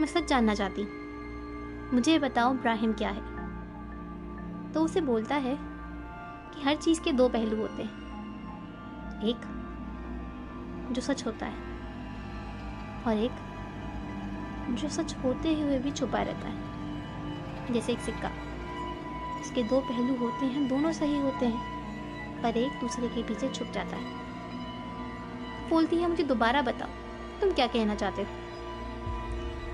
मैं 0.00 0.06
सच 0.06 0.28
जानना 0.28 0.54
चाहती 0.54 0.86
मुझे 1.94 2.18
बताओ 2.18 2.54
इब्राहिम 2.54 2.92
क्या 2.92 3.10
है? 3.10 3.32
तो 4.72 4.84
उसे 4.84 5.00
बोलता 5.00 5.36
है 5.36 5.56
कि 6.54 6.62
हर 6.62 6.76
चीज़ 6.76 7.00
के 7.00 7.12
दो 7.12 7.28
पहलू 7.28 7.56
होते 7.56 7.82
हैं। 7.82 9.22
एक 9.22 9.36
जो 10.94 11.02
सच 11.02 11.26
होता 11.26 11.46
है। 11.46 11.54
और 13.06 13.18
एक 13.18 13.30
जो 14.70 14.88
सच 14.88 15.16
होते 15.16 15.60
हुए 15.60 15.78
भी 15.78 15.90
छुपा 15.90 16.22
रहता 16.22 16.48
है। 16.48 16.64
जैसे 17.72 17.92
एक 17.92 17.98
सिक्का। 17.98 18.30
इसके 19.40 19.62
दो 19.62 19.80
पहलू 19.80 20.16
होते 20.16 20.46
हैं, 20.46 20.68
दोनों 20.68 20.92
सही 20.92 21.18
होते 21.18 21.46
हैं, 21.46 21.74
पर 22.42 22.56
एक 22.56 22.72
दूसरे 22.80 23.08
के 23.08 23.22
पीछे 23.22 23.48
छुप 23.48 23.70
जाता 23.72 23.96
है। 23.96 24.04
बोलती 25.70 25.96
है, 25.96 26.08
मुझे 26.08 26.24
दोबारा 26.24 26.62
बताओ, 26.62 26.88
तुम 27.40 27.52
क्या 27.52 27.66
कहना 27.66 27.94
चाहते 27.94 28.22
हो? 28.22 28.28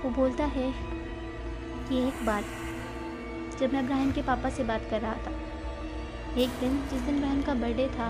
वो 0.03 0.09
बोलता 0.09 0.45
है 0.45 0.73
कि 1.89 2.07
एक 2.07 2.25
बार 2.25 2.43
जब 3.59 3.73
मैं 3.73 3.83
इब्राहिम 3.83 4.11
के 4.11 4.21
पापा 4.21 4.49
से 4.49 4.63
बात 4.63 4.81
कर 4.89 5.01
रहा 5.01 5.13
था। 5.13 5.31
एक 6.37 6.49
दिन, 6.49 6.87
जिस 6.91 7.01
दिन 7.01 7.15
इब्राहिम 7.15 7.41
का 7.41 7.53
बर्थडे 7.53 7.87
था, 7.87 8.09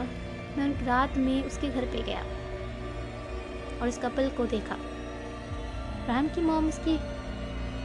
मैं 0.58 0.86
रात 0.86 1.18
में 1.18 1.44
उसके 1.44 1.70
घर 1.70 1.86
पे 1.86 2.02
गया। 2.02 2.24
और 3.82 3.88
इस 3.88 3.98
कपल 3.98 4.30
को 4.30 4.46
देखा। 4.46 4.76
इब्राहिम 4.76 6.28
की 6.28 6.42
मॉम 6.42 6.68
उसकी 6.68 6.98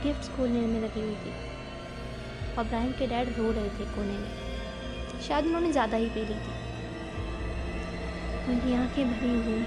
गिफ्ट्स 0.02 0.28
खोलने 0.28 0.60
में 0.60 0.80
लगी 0.80 1.00
हुई 1.00 1.14
थी। 1.14 1.30
और 2.58 2.64
इब्राहिम 2.64 2.92
के 2.92 3.06
डैड 3.06 3.28
रो 3.38 3.50
रहे 3.52 3.68
थे 3.68 3.84
कोने 3.84 4.18
में। 4.18 5.20
शायद 5.20 5.46
उन्होंने 5.46 5.72
ज़्यादा 5.72 5.96
ही 5.96 6.06
पी 6.06 6.20
ली 6.20 6.34
थी। 6.34 6.64
उनकी 8.48 8.74
आँखें 8.74 9.10
भरी 9.10 9.42
हुई। 9.44 9.62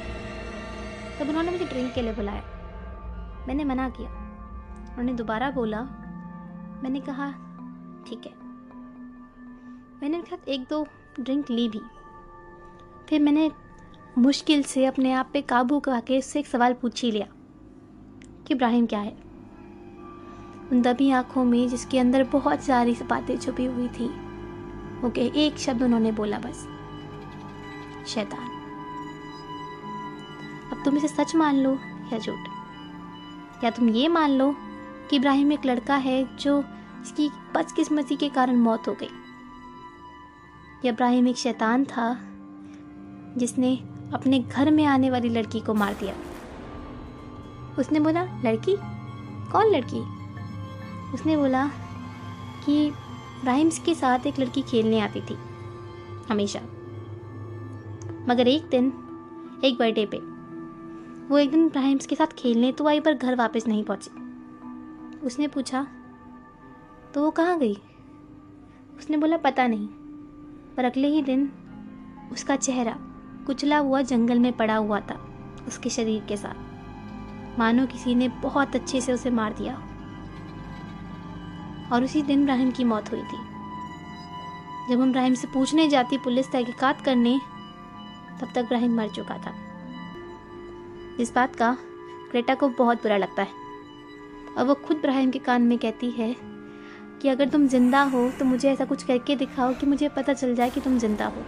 तब 1.20 1.30
उन्होंने 1.30 1.52
मुझे 1.52 1.66
ड्रिंक 1.66 1.94
के 1.94 2.02
लिए 2.02 2.14
बुलाया। 2.14 2.44
मैंने 3.48 3.64
मना 3.64 3.90
किया। 3.90 4.10
उन्होंने 4.90 5.14
दोबारा 5.14 5.52
बोला। 5.52 5.82
मैंने 6.84 7.00
कहा, 7.00 7.32
ठीक 8.08 8.26
है। 8.26 8.34
मैंने 10.02 10.18
उनके 10.18 10.30
साथ 10.30 10.48
एक 10.50 10.62
दो 10.70 10.88
ड्रिंक 11.20 11.50
ली 11.50 11.70
भी। 11.70 11.82
फिर 13.10 13.22
मैंने 13.22 13.52
मुश्किल 14.20 14.64
से 14.64 14.86
अपने 14.86 15.12
आप 15.12 15.30
पे 15.34 15.42
काबू 15.42 15.80
करके 15.80 16.18
उससे 16.20 16.40
एक 16.40 16.48
सवाल 16.48 16.74
पूछ 16.74 17.04
ही 17.04 17.12
लिया 17.12 17.26
कि 18.48 18.54
इब्राहिम 18.54 18.86
क्या 18.86 19.00
है? 19.00 19.12
उन 20.72 20.82
दबी 20.82 21.10
आँखों 21.12 21.44
में 21.44 21.68
जिसके 21.70 22.00
अंदर 22.00 22.24
बहुत 22.24 22.62
सारी 22.62 22.96
बातें 23.10 23.38
छुपी 23.38 23.66
हुई 23.66 23.88
थी, 23.88 24.06
ओके, 25.08 25.22
एक 25.46 25.58
शब्द 25.58 25.84
उन्होंने 25.84 26.12
बोला 26.12 26.40
बस, 26.40 26.68
शैतान। 28.08 28.48
अब 30.72 30.82
तुम 30.86 30.98
इसे 30.98 31.08
सच 31.08 31.36
मान 31.36 31.56
लो 31.56 31.74
या 32.14 32.18
झूठ? 32.18 32.50
या 33.64 33.70
तुम 33.70 33.90
ये 33.90 34.08
मान 34.08 34.32
लो 34.32 34.56
कि 35.10 35.16
इब्राहिम 35.16 35.52
एक 35.52 35.66
लड़का 35.66 35.96
है 35.96 36.38
जो 36.38 36.60
इसकी 37.02 37.30
बदकिस्मती 37.56 38.16
के 38.16 38.30
कारण 38.30 38.56
मौत 38.56 38.88
हो 38.88 38.94
गई? 38.94 39.10
इब्राहिम 40.86 41.28
एक 41.28 41.38
शैतान 41.38 41.86
था 41.86 42.18
जिसने 43.38 43.99
अपने 44.14 44.40
घर 44.40 44.72
में 44.72 44.86
आने 44.86 45.10
वाली 45.10 45.30
लड़की 45.30 45.60
को 45.60 45.74
मार 45.74 45.94
दिया। 45.94 46.14
उसने 47.80 48.00
बोला, 48.00 48.24
लड़की? 48.46 48.76
कौन 49.52 49.66
लड़की? 49.66 50.00
उसने 51.14 51.38
बोला 51.38 51.68
कि 52.66 52.86
इब्राहिम्स 52.88 53.80
के 53.80 53.96
साथ 53.96 54.20
एक 54.28 54.40
लड़की 54.40 54.62
खेलने 54.62 55.00
आती 55.00 55.22
थी, 55.22 55.38
हमेशा। 56.30 56.60
मगर 58.30 58.48
एक 58.48 58.70
दिन, 58.70 58.88
एक 59.64 59.78
बर्थडे 59.78 60.06
पे, 60.06 60.18
वो 61.28 61.38
एक 61.38 61.52
दिन 61.52 61.66
इब्राहिम्स 61.66 62.06
के 62.06 62.16
साथ 62.16 62.34
खेलने 62.34 62.72
तो 62.72 62.88
आई 62.88 63.00
पर 63.00 63.14
घर 63.14 63.36
वापस 63.36 63.68
नहीं 63.68 63.84
पहुँची। 63.84 64.12
उसने 65.26 65.48
पूछा 65.48 65.88
तो 67.14 67.24
वो 67.24 67.32
कहाँ 67.32 67.58
गई? 67.60 67.78
उसने 68.98 69.18
बोला, 69.18 69.38
पता 69.38 69.68
नहीं, 69.68 69.88
पर 70.78 70.86
अगले 70.86 71.08
ही 71.08 71.22
दिन 71.22 71.52
उसका 72.32 72.56
चेहरा 72.56 72.98
कुचला 73.50 73.78
हुआ 73.80 74.02
जंगल 74.04 74.40
में 74.40 74.52
पड़ा 74.54 74.76
हुआ 74.76 75.00
था 75.02 75.16
उसके 75.68 75.90
शरीर 75.90 76.24
के 76.28 76.36
साथ। 76.38 77.60
मानो 77.60 77.86
किसी 77.88 78.14
ने 78.16 78.28
बहुत 78.42 78.76
अच्छे 78.76 79.00
से 79.02 79.14
उसे 79.14 79.30
मार 79.32 79.54
दिया 79.54 79.74
और 81.92 82.04
उसी 82.04 82.22
दिन 82.22 82.42
इब्राहिम 82.42 82.72
की 82.72 82.84
मौत 82.84 83.12
हुई 83.12 83.22
थी। 83.22 83.38
जब 84.90 85.02
हम 85.02 85.10
इब्राहिम 85.10 85.34
से 85.34 85.48
पूछने 85.48 85.88
जाती 85.88 86.18
पुलिस 86.18 86.52
तहकीकात 86.52 87.02
करने, 87.02 87.38
तब 88.42 88.48
तक 88.48 88.60
इब्राहिम 88.60 88.96
मर 88.98 89.10
चुका 89.10 89.38
था। 89.38 89.54
इस 91.20 91.34
बात 91.36 91.56
का 91.56 91.76
क्रेटा 92.32 92.56
को 92.56 92.70
बहुत 92.70 93.02
बुरा 93.04 93.18
लगता 93.18 93.44
है। 93.44 93.58
और 94.58 94.66
वो 94.66 94.74
खुद 94.78 94.98
इब्राहिम 94.98 95.32
के 95.32 95.40
कान 95.40 95.62
में 95.62 95.78
कहती 95.78 96.12
है 96.12 96.36
कि 97.22 97.30
अगर 97.30 97.50
तुम 97.50 97.68
ज़िंदा 97.68 98.02
हो 98.06 98.30
तो 98.40 98.46
मुझे 98.46 98.70
ऐसा 98.72 98.86
कुछ 98.86 99.04
करके 99.04 99.36
दिखाओ 99.36 99.74
कि 99.74 99.86
मुझे 99.86 100.10
पता 100.10 100.34
चल 100.34 100.56
जाए 100.56 100.70
कि 100.70 100.82
तुम 100.82 100.98
ज़िंदा 101.00 101.26
हो। 101.28 101.44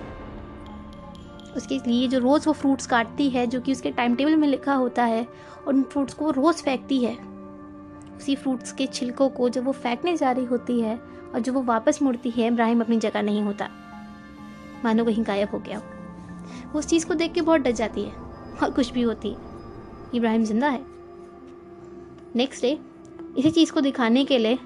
उसके 1.55 1.77
लिए 1.87 2.07
जो 2.07 2.19
रोज़ 2.19 2.47
वो 2.47 2.53
फ्रूट्स 2.53 2.87
काटती 2.87 3.29
है, 3.29 3.45
जो 3.47 3.61
कि 3.61 3.71
उसके 3.71 3.91
टाइम 3.91 4.15
टेबल 4.15 4.35
में 4.35 4.47
लिखा 4.47 4.73
होता 4.73 5.03
है 5.03 5.23
और 5.57 5.73
उन 5.73 5.83
फ्रूट्स 5.83 6.13
को 6.13 6.25
वो 6.25 6.31
रोज़ 6.31 6.63
फेंकती 6.63 7.03
है। 7.03 7.15
उसी 8.17 8.35
फ्रूट्स 8.35 8.71
के 8.71 8.85
छिलकों 8.87 9.29
को 9.29 9.49
जब 9.49 9.65
वो 9.65 9.71
फेंकने 9.71 10.15
जा 10.17 10.31
रही 10.31 10.45
होती 10.45 10.79
है 10.81 10.95
और 11.33 11.39
जब 11.39 11.53
वो 11.53 11.61
वापस 11.63 12.01
मुड़ती 12.01 12.29
है, 12.29 12.47
इब्राहिम 12.47 12.81
अपनी 12.81 12.97
जगह 12.99 13.21
नहीं 13.21 13.41
होता। 13.43 13.69
मानो 14.83 15.05
कहीं 15.05 15.23
गायब 15.23 15.49
हो 15.49 15.59
गया 15.59 15.81
वो 16.73 16.79
उस 16.79 16.87
चीज़ 16.87 17.05
को 17.07 17.13
देख 17.13 17.33
के 17.33 17.41
बहुत 17.41 17.61
डर 17.61 17.71
जाती 17.71 18.03
है 18.03 18.11
और 18.63 18.71
कुछ 18.71 18.91
भी 18.91 19.01
होती 19.01 19.29
है। 19.29 19.49
इब्राहिम 20.15 20.43
ज़िंदा 20.43 20.69
है। 20.69 20.85
नेक्स्ट 22.35 22.61
डे 22.61 22.77
इसी 23.37 23.51
चीज़ 23.51 23.71
को 23.73 23.81
दिखाने 23.81 24.23
के 24.25 24.37
लिए 24.37 24.59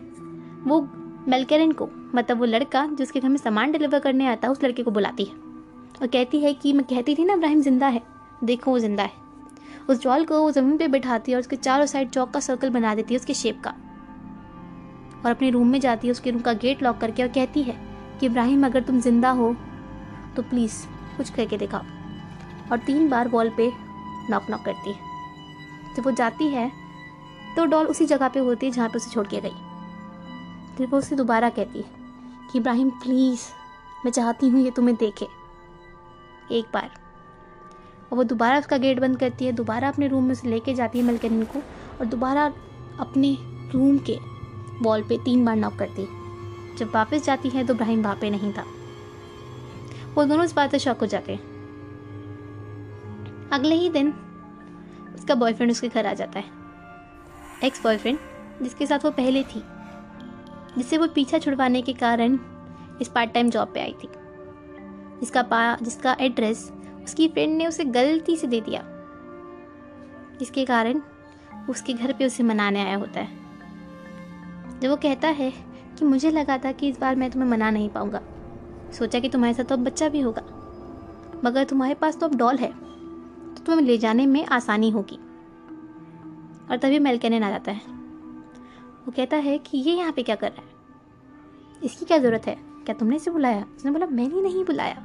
वो 0.65 0.81
मेलकेरन 1.27 1.71
को 1.71 1.89
मतलब 2.15 2.39
वो 2.39 2.45
लड़का 2.45 2.85
जिसके 2.87 3.19
घर 3.19 3.29
में 3.29 3.37
सामान 3.37 3.71
डिलीवर 3.71 3.99
करने 3.99 4.27
आता 4.27 4.47
है, 4.47 4.51
उस 4.51 4.63
लड़के 4.63 4.83
को 4.83 4.91
बुलाती 4.91 5.23
है। 5.23 5.44
और 6.01 6.07
कहती 6.07 6.39
है 6.39 6.53
कि, 6.53 6.73
मैं 6.73 6.85
कहती 6.85 7.15
थी 7.15 7.25
ना, 7.25 7.33
इब्राहिम 7.33 7.61
ज़िंदा 7.61 7.87
है। 7.87 8.01
देखो, 8.43 8.71
वो 8.71 8.79
ज़िंदा 8.79 9.03
है। 9.03 9.23
उस 9.89 9.99
जॉल 9.99 10.25
को 10.25 10.41
वो 10.41 10.51
ज़मीन 10.51 10.77
पे 10.77 10.87
बैठाती 10.87 11.31
है 11.31 11.35
और 11.35 11.39
उसके 11.39 11.55
चारों 11.55 11.85
साइड 11.85 12.09
चौक 12.09 12.29
का 12.29 12.39
सर्कल 12.39 12.69
बना 12.69 12.93
देती 12.95 13.13
है 13.13 13.19
उसके 13.19 13.33
शेप 13.33 13.61
का। 13.63 13.73
और 15.25 15.31
अपने 15.31 15.49
रूम 15.49 15.67
में 15.67 15.79
जाती 15.79 16.07
है, 16.07 16.11
उसके 16.11 16.31
रूम 16.31 16.41
का 16.41 16.53
गेट 16.53 16.83
लॉक 16.83 16.97
करके 16.97 17.23
और 17.23 17.29
कहती 17.29 17.63
है 17.63 17.75
कि, 18.19 18.25
इब्राहिम, 18.25 18.65
अगर 18.65 18.83
तुम 18.83 18.99
ज़िंदा 18.99 19.29
हो 19.31 19.55
तो 20.35 20.41
प्लीज़ 20.41 20.85
कुछ 21.17 21.29
करके 21.29 21.57
दिखाओ। 21.57 21.83
और 22.71 22.77
तीन 22.77 23.09
बार 23.09 23.27
वॉल 23.27 23.49
पे 23.57 23.71
नॉक 24.29 24.49
नॉक 24.49 24.63
करती 24.65 24.91
है। 24.91 25.13
जब 25.95 26.05
वो 26.05 26.11
जाती 26.11 26.47
है 26.47 26.71
तो 27.55 27.65
डॉल 27.65 27.85
उसी 27.85 28.05
जगह 28.05 28.27
पे 28.27 28.39
होती 28.39 28.65
है 28.65 28.71
जहाँ 28.71 28.89
पे 28.89 28.97
उसे 28.97 29.11
छोड़ 29.11 29.25
के 29.27 29.39
गई। 29.39 29.53
फिर 30.77 30.87
वो 30.87 30.97
उसे 30.97 31.15
दोबारा 31.15 31.49
कहती 31.49 31.79
है 31.79 31.85
कि, 32.51 32.57
इब्राहिम, 32.57 32.89
प्लीज़, 32.89 33.41
मैं 34.05 34.11
चाहती 34.11 34.47
हूँ 34.49 34.61
ये 34.61 34.71
तुम्हें 34.71 34.95
देखे। 34.97 35.27
एक 36.51 36.65
बार। 36.73 36.89
और 38.03 38.17
वो 38.17 38.23
दोबारा 38.23 38.57
उसका 38.59 38.77
गेट 38.77 38.99
बंद 38.99 39.19
करती 39.19 39.45
है, 39.45 39.51
दोबारा 39.51 39.87
अपने 39.87 40.07
रूम 40.07 40.23
में 40.23 40.33
से 40.35 40.47
लेके 40.47 40.73
जाती 40.73 40.99
है 40.99 41.05
मलकनिन 41.05 41.43
को 41.45 41.59
और 41.99 42.05
दोबारा 42.05 42.45
अपने 42.99 43.37
रूम 43.71 43.97
के 44.09 44.17
वॉल 44.81 45.03
पे 45.03 45.17
तीन 45.17 45.45
बार 45.45 45.55
नॉक 45.55 45.75
करती 45.75 46.01
है। 46.01 46.77
जब 46.77 46.91
वापस 46.93 47.25
जाती 47.25 47.49
है 47.49 47.65
तो 47.67 47.73
इब्राहिम 47.73 48.01
वहाँ 48.03 48.15
पे 48.21 48.29
नहीं 48.29 48.51
था। 48.53 48.63
वो 50.15 50.23
दोनों 50.25 50.45
इस 50.45 50.53
बात 50.55 50.71
से 50.71 50.79
शौक 50.79 50.99
हो 50.99 51.05
जाते 51.05 51.33
हैं। 51.33 51.53
अगले 53.49 53.75
ही 53.75 53.89
दिन 53.89 54.13
उसका 55.15 55.35
बॉयफ्रेंड 55.35 55.71
उसके 55.71 55.87
घर 55.87 56.05
आ 56.05 56.13
जाता 56.13 56.39
है। 56.39 56.45
एक्स 57.63 57.83
बॉयफ्रेंड 57.83 58.19
जिसके 58.61 58.85
साथ 58.87 59.05
वो 59.05 59.11
पहले 59.11 59.43
थी, 59.45 59.63
जिससे 60.77 60.97
वो 60.97 61.07
पीछा 61.07 61.37
छुड़वाने 61.37 61.81
के 61.81 61.93
कारण 61.93 62.37
इस 63.01 63.07
पार्ट 63.07 63.33
टाइम 63.33 63.49
जॉब 63.49 63.71
पे 63.73 63.79
आई 63.79 63.95
थी। 64.03 64.09
जिसका 65.19 65.41
पा, 65.43 65.75
जिसका 65.75 66.15
एड्रेस 66.19 66.71
उसकी 67.03 67.27
फ्रेंड 67.27 67.57
ने 67.57 67.67
उसे 67.67 67.85
गलती 67.85 68.37
से 68.37 68.47
दे 68.47 68.61
दिया। 68.61 68.83
जिसके 70.39 70.65
कारण 70.65 71.01
उसके 71.69 71.93
घर 71.93 72.13
पे 72.13 72.25
उसे 72.25 72.43
मनाने 72.43 72.83
आया 72.85 72.95
होता 72.95 73.19
है। 73.19 73.43
जब 74.79 74.89
वो 74.89 74.95
कहता 74.95 75.27
है 75.27 75.51
कि 75.99 76.05
मुझे 76.05 76.31
लगा 76.31 76.57
था 76.57 76.71
कि 76.71 76.89
इस 76.89 76.99
बार 76.99 77.15
मैं 77.15 77.31
तुम्हें 77.31 77.49
मना 77.49 77.69
नहीं 77.69 77.89
पाऊँगा। 77.89 78.21
सोचा 78.93 79.19
कि 79.19 79.29
तुम्हारे 79.29 79.53
साथ 79.53 79.63
तो 79.63 79.75
अब 79.75 79.83
बच्चा 79.83 80.09
भी 80.09 80.19
होगा। 80.19 80.41
मगर 81.43 81.63
तुम्हारे 81.63 81.93
पास 81.93 82.17
तो 82.17 82.27
अब 82.27 82.35
डॉल 82.35 82.57
है 82.57 82.71
तो 83.55 83.63
तुम्हें 83.65 83.85
ले 83.85 83.97
जाने 83.97 84.25
में 84.25 84.45
आसानी 84.45 84.89
होगी। 84.89 85.19
और 86.71 86.77
तभी 86.77 86.99
मेलकेनन 86.99 87.43
आ 87.43 87.49
जाता 87.49 87.71
है। 87.71 87.81
वो 89.05 89.11
कहता 89.11 89.37
है 89.37 89.57
कि 89.57 89.77
ये 89.77 89.93
यहाँ 89.93 90.11
पे 90.11 90.23
क्या 90.23 90.35
कर 90.35 90.51
रहा 90.51 90.61
है? 90.61 90.73
इसकी 91.83 92.05
क्या 92.05 92.17
ज़रूरत 92.17 92.47
है? 92.47 92.74
क्या 92.85 92.95
तुमने 92.95 93.15
इसे 93.15 93.31
बुलाया? 93.31 93.65
उसने 93.77 93.91
बोला, 93.91 94.05
मैंने 94.05 94.41
नहीं 94.41 94.63
बुलाया। 94.65 95.03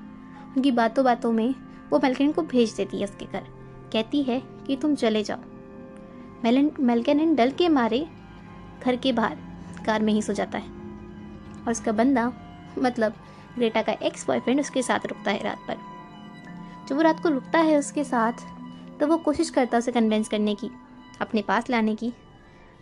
उनकी 0.57 0.71
बातों 0.71 1.05
बातों 1.05 1.33
में 1.33 1.55
वो 1.91 1.99
मेलकेन 1.99 2.33
को 2.33 2.43
भेज 2.43 2.73
देती 2.73 2.99
है 2.99 3.05
उसके 3.05 3.27
घर। 3.27 3.47
कहती 3.93 4.23
है 4.23 4.43
कि 4.67 4.77
तुम 4.77 4.95
चले 4.95 5.23
जाओ। 5.23 5.39
मेलन, 6.45 6.71
मेलकेन 6.81 7.35
डल 7.35 7.51
के 7.51 7.69
मारे 7.69 8.07
घर 8.85 8.97
के 8.97 9.13
बाहर, 9.13 9.37
कार 9.87 10.03
में 10.03 10.13
ही 10.13 10.23
सो 10.23 10.33
जाता 10.33 10.59
है। 10.59 10.69
और 11.61 11.71
उसका 11.71 11.93
बंदा 11.93 12.33
मतलब 12.79 13.15
ग्रेटा 13.55 13.83
का 13.83 13.93
एक्स 13.93 14.27
बॉयफ्रेंड 14.27 14.61
उसके 14.61 14.83
साथ 14.83 15.07
रुकता 15.07 15.31
है 15.31 15.43
रात 15.43 15.59
पर 15.69 15.77
जब 16.89 16.97
वो 16.97 17.03
रात 17.03 17.23
को 17.23 17.29
रुकता 17.29 17.59
है 17.59 17.77
उसके 17.79 18.05
साथ 18.05 18.47
तो 19.01 19.07
वो 19.07 19.17
कोशिश 19.17 19.51
करता 19.51 19.77
है 19.77 19.79
उसे 19.79 19.93
कन्विंस 19.93 20.29
करने 20.29 20.55
की, 20.55 20.71
अपने 21.21 21.43
पास 21.43 21.71
लाने 21.71 21.95
की। 21.95 22.13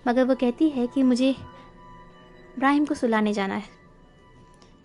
मगर 0.08 0.24
वो 0.24 0.34
कहती 0.34 0.68
है 0.68 0.86
कि 0.86 1.02
मुझे 1.02 1.34
ब्राहिम 2.58 2.84
को 2.84 2.94
सुलाने 2.94 3.32
जाना 3.32 3.54
है। 3.54 3.77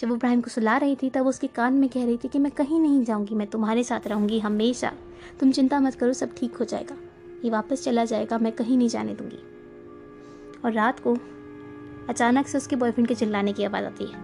जब 0.03 0.09
वो 0.09 0.15
इब्राहिम 0.15 0.41
को 0.41 0.49
सुला 0.49 0.77
रही 0.77 0.95
थी, 0.95 1.09
तब 1.09 1.27
उसके 1.27 1.47
कान 1.47 1.73
में 1.73 1.89
कह 1.89 2.05
रही 2.05 2.17
थी 2.17 2.27
कि 2.27 2.39
मैं 2.39 2.51
कहीं 2.51 2.79
नहीं 2.79 3.03
जाऊँगी, 3.03 3.35
मैं 3.35 3.47
तुम्हारे 3.47 3.83
साथ 3.83 4.07
रहूँगी 4.07 4.39
हमेशा। 4.39 4.91
तुम 5.39 5.51
चिंता 5.51 5.79
मत 5.79 5.95
करो, 5.95 6.13
सब 6.13 6.33
ठीक 6.37 6.55
हो 6.55 6.65
जाएगा। 6.65 6.95
ये 7.45 7.49
वापस 7.49 7.83
चला 7.83 8.05
जाएगा, 8.05 8.37
मैं 8.37 8.51
कहीं 8.51 8.77
नहीं 8.77 8.89
जाने 8.89 9.13
दूँगी। 9.13 9.37
और 10.65 10.71
रात 10.71 10.99
को 10.99 11.17
अचानक 12.09 12.47
से 12.47 12.57
उसके 12.57 12.75
बॉयफ्रेंड 12.75 13.07
के 13.07 13.15
चिल्लाने 13.15 13.53
की 13.53 13.63
आवाज़ 13.63 13.85
आती 13.85 14.05
है। 14.05 14.19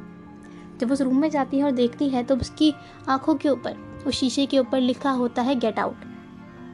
जब 0.77 0.91
उस 0.91 1.01
रूम 1.01 1.21
में 1.21 1.29
जाती 1.29 1.57
है 1.57 1.63
और 1.63 1.71
देखती 1.71 2.09
है 2.09 2.23
तो 2.23 2.35
उसकी 2.35 2.73
आँखों 3.09 3.35
के 3.35 3.49
ऊपर, 3.49 4.03
उस 4.07 4.15
शीशे 4.15 4.45
के 4.45 4.59
ऊपर 4.59 4.81
लिखा 4.81 5.11
होता 5.11 5.41
है 5.41 5.55
गेट 5.55 5.79
आउट 5.79 5.95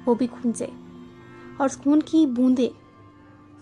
वो 0.05 0.15
भी 0.15 0.27
खून 0.27 0.51
से। 0.51 0.65
और 1.61 1.65
उस 1.65 1.75
खून 1.75 2.01
की 2.01 2.25
बूंदें 2.25 2.69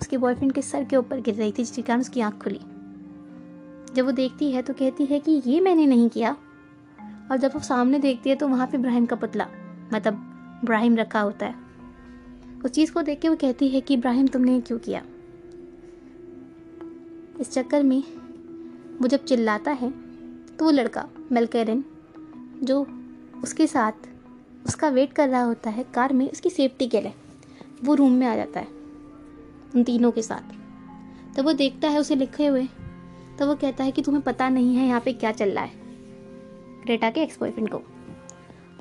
उसके 0.01 0.17
बॉयफ्रेंड 0.17 0.53
के 0.53 0.61
सर 0.61 0.83
के 0.83 0.95
ऊपर 0.95 1.19
गिर 1.19 1.35
रही 1.35 1.51
थी, 1.51 1.63
जिसके 1.63 1.81
कारण 1.81 2.01
उसकी 2.01 2.21
आँख 2.21 2.43
खुली। 2.43 2.59
जब 3.93 4.05
वो 4.05 4.11
देखती 4.11 4.51
है 4.51 4.61
तो 4.61 4.73
कहती 4.73 5.05
है 5.05 5.19
कि 5.19 5.41
ये 5.45 5.59
मैंने 5.59 5.85
नहीं 5.85 6.09
किया। 6.09 6.35
और 7.31 7.37
जब 7.37 7.51
वो 7.53 7.59
सामने 7.59 7.99
देखती 7.99 8.29
है 8.29 8.35
तो 8.35 8.47
वहाँ 8.47 8.67
पे 8.67 8.77
इब्राहिम 8.77 9.05
का 9.05 9.15
पुतला 9.15 9.47
मतलब 9.93 10.59
इब्राहिम 10.63 10.95
रखा 10.95 11.19
होता 11.19 11.45
है। 11.45 11.55
उस 12.65 12.71
चीज़ 12.71 12.91
को 12.91 13.01
देख 13.01 13.19
के 13.19 13.29
वो 13.29 13.35
कहती 13.35 13.67
है 13.69 13.81
कि 13.81 13.93
इब्राहिम, 13.93 14.27
तुमने 14.27 14.59
क्यों 14.61 14.77
किया? 14.79 15.03
इस 17.39 17.51
चक्कर 17.51 17.83
में 17.83 18.03
वो 19.01 19.07
जब 19.07 19.23
चिल्लाता 19.25 19.71
है 19.71 19.91
तो 20.57 20.65
वो 20.65 20.71
लड़का 20.71 21.07
मेलकेरन 21.31 21.83
जो 22.63 22.85
उसके 23.43 23.67
साथ 23.67 24.07
उसका 24.65 24.89
वेट 24.89 25.13
कर 25.13 25.29
रहा 25.29 25.41
होता 25.43 25.69
है 25.69 25.83
कार 25.93 26.13
में, 26.13 26.29
उसकी 26.31 26.49
सेफ्टी 26.49 26.87
के 26.87 27.01
लिए 27.01 27.13
वो 27.83 27.93
रूम 27.93 28.11
में 28.11 28.27
आ 28.27 28.35
जाता 28.35 28.59
है, 28.59 28.67
उन 29.75 29.83
तीनों 29.83 30.11
के 30.11 30.21
साथ। 30.21 31.35
तब 31.35 31.45
वो 31.45 31.53
देखता 31.53 31.87
है, 31.87 31.99
उसे 31.99 32.15
लिखे 32.15 32.47
हुए 32.47 32.67
तो 33.39 33.47
वो 33.47 33.55
कहता 33.55 33.83
है 33.83 33.91
कि 33.91 34.01
तुम्हें 34.01 34.23
पता 34.23 34.49
नहीं 34.49 34.75
है 34.75 34.87
यहाँ 34.87 35.01
पे 35.01 35.13
क्या 35.13 35.31
चल 35.31 35.49
रहा 35.49 35.63
है। 35.63 35.81
ग्रेटा 36.83 37.09
के 37.09 37.21
एक्स 37.21 37.39
बॉयफ्रेंड 37.39 37.69
को। 37.69 37.77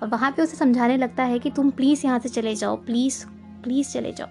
और 0.03 0.09
वहाँ 0.09 0.31
पे 0.33 0.43
उसे 0.43 0.57
समझाने 0.57 0.97
लगता 0.97 1.25
है 1.25 1.38
कि 1.38 1.51
तुम 1.51 1.71
प्लीज़ 1.71 2.07
यहाँ 2.07 2.19
से 2.19 2.29
चले 2.29 2.55
जाओ 2.55 2.77
प्लीज़ 2.77 3.25
प्लीज़ 3.62 3.93
चले 3.93 4.12
जाओ। 4.12 4.29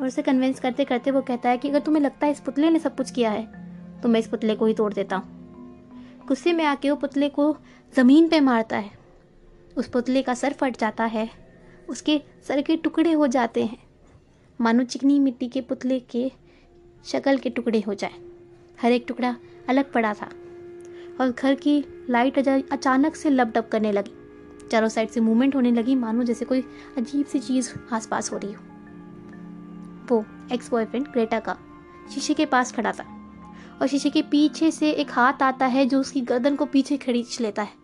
और 0.00 0.06
उसे 0.06 0.22
कन्विंस 0.22 0.60
करते 0.60 0.84
करते 0.84 1.10
वो 1.10 1.20
कहता 1.22 1.48
है 1.48 1.58
कि 1.58 1.68
अगर 1.68 1.80
तुम्हें 1.80 2.02
लगता 2.02 2.26
है 2.26 2.32
इस 2.32 2.40
पुतले 2.40 2.70
ने 2.70 2.78
सब 2.78 2.96
कुछ 2.96 3.10
किया 3.10 3.30
है 3.30 4.00
तो 4.02 4.08
मैं 4.08 4.20
इस 4.20 4.26
पुतले 4.28 4.54
को 4.54 4.66
ही 4.66 4.74
तोड़ 4.74 4.92
देता 4.94 5.16
हूँ। 5.16 6.26
गुस्से 6.28 6.52
में 6.52 6.64
आके 6.64 6.90
वो 6.90 6.96
पुतले 6.96 7.28
को 7.28 7.56
ज़मीन 7.92 8.28
पे 8.28 8.40
मारता 8.40 8.76
है। 8.76 8.90
उस 9.76 9.88
पुतले 9.88 10.22
का 10.22 10.34
सर 10.34 10.52
फट 10.52 10.78
जाता 10.78 11.04
है, 11.04 11.28
उसके 11.88 12.20
सर 12.48 12.60
के 12.62 12.76
टुकड़े 12.76 13.12
हो 13.12 13.26
जाते 13.26 13.64
हैं। 13.64 13.78
मानो 14.58 14.84
चिकनी 14.84 15.18
मिट्टी 15.20 15.48
के 15.48 15.60
पुतले 15.60 15.98
के 16.10 16.30
शक्ल 17.04 17.38
के 17.38 17.50
टुकड़े 17.50 17.80
हो 17.80 17.94
जाए। 17.94 18.12
हर 18.78 18.92
एक 18.92 19.04
टुकड़ा 19.08 19.36
अलग 19.68 19.92
पड़ा 19.92 20.14
था 20.14 20.28
और 21.20 21.30
घर 21.30 21.54
की 21.54 21.84
लाइट 22.10 22.48
अचानक 22.72 23.16
से 23.16 23.30
लपडप 23.30 23.68
करने 23.72 23.92
लगी। 23.92 24.14
चारों 24.70 24.88
साइड 24.88 25.08
से 25.08 25.20
मूवमेंट 25.20 25.54
होने 25.56 25.70
लगी, 25.70 25.94
मानो 25.94 26.22
जैसे 26.22 26.44
कोई 26.44 26.64
अजीब 26.98 27.26
सी 27.26 27.38
चीज़ 27.38 27.70
आसपास 27.92 28.32
हो 28.32 28.38
रही 28.38 28.52
हो। 28.52 28.62
वो 30.10 30.24
एक्स 30.52 30.70
बॉयफ्रेंड 30.70 31.06
ग्रेटा 31.06 31.40
का 31.40 31.56
शीशे 32.14 32.34
के 32.34 32.46
पास 32.46 32.72
खड़ा 32.72 32.92
था 32.92 33.04
और 33.80 33.86
शीशे 33.86 34.10
के 34.10 34.22
पीछे 34.22 34.70
से 34.70 34.90
एक 34.90 35.10
हाथ 35.10 35.42
आता 35.42 35.66
है 35.66 35.86
जो 35.86 36.00
उसकी 36.00 36.20
गर्दन 36.20 36.56
को 36.56 36.66
पीछे 36.66 36.96
खींच 36.96 37.40
लेता 37.40 37.62
है। 37.62 37.80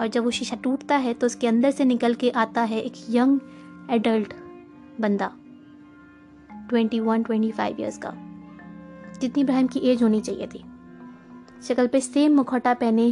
और 0.00 0.06
जब 0.06 0.24
वो 0.24 0.30
शीशा 0.30 0.56
टूटता 0.56 0.96
है 0.96 1.14
तो 1.14 1.26
उसके 1.26 1.46
अंदर 1.46 1.70
से 1.70 1.84
निकल 1.84 2.14
के 2.14 2.30
आता 2.30 2.62
है 2.62 2.80
एक 2.80 2.92
यंग 3.10 3.40
एडल्ट 3.90 4.34
बंदा 5.00 5.32
twenty 6.68 7.00
one 7.00 7.22
twenty 7.22 7.50
five 7.50 7.80
years 7.80 7.98
का। 7.98 8.23
जितनी 9.20 9.42
इब्राहिम 9.42 9.66
की 9.66 9.80
एज 9.80 10.02
होनी 10.02 10.20
चाहिए 10.20 10.46
थी। 10.46 10.64
शक्ल 11.62 11.86
पे 11.86 12.00
सेम 12.00 12.34
मुखौटा 12.36 12.74
पहने 12.74 13.10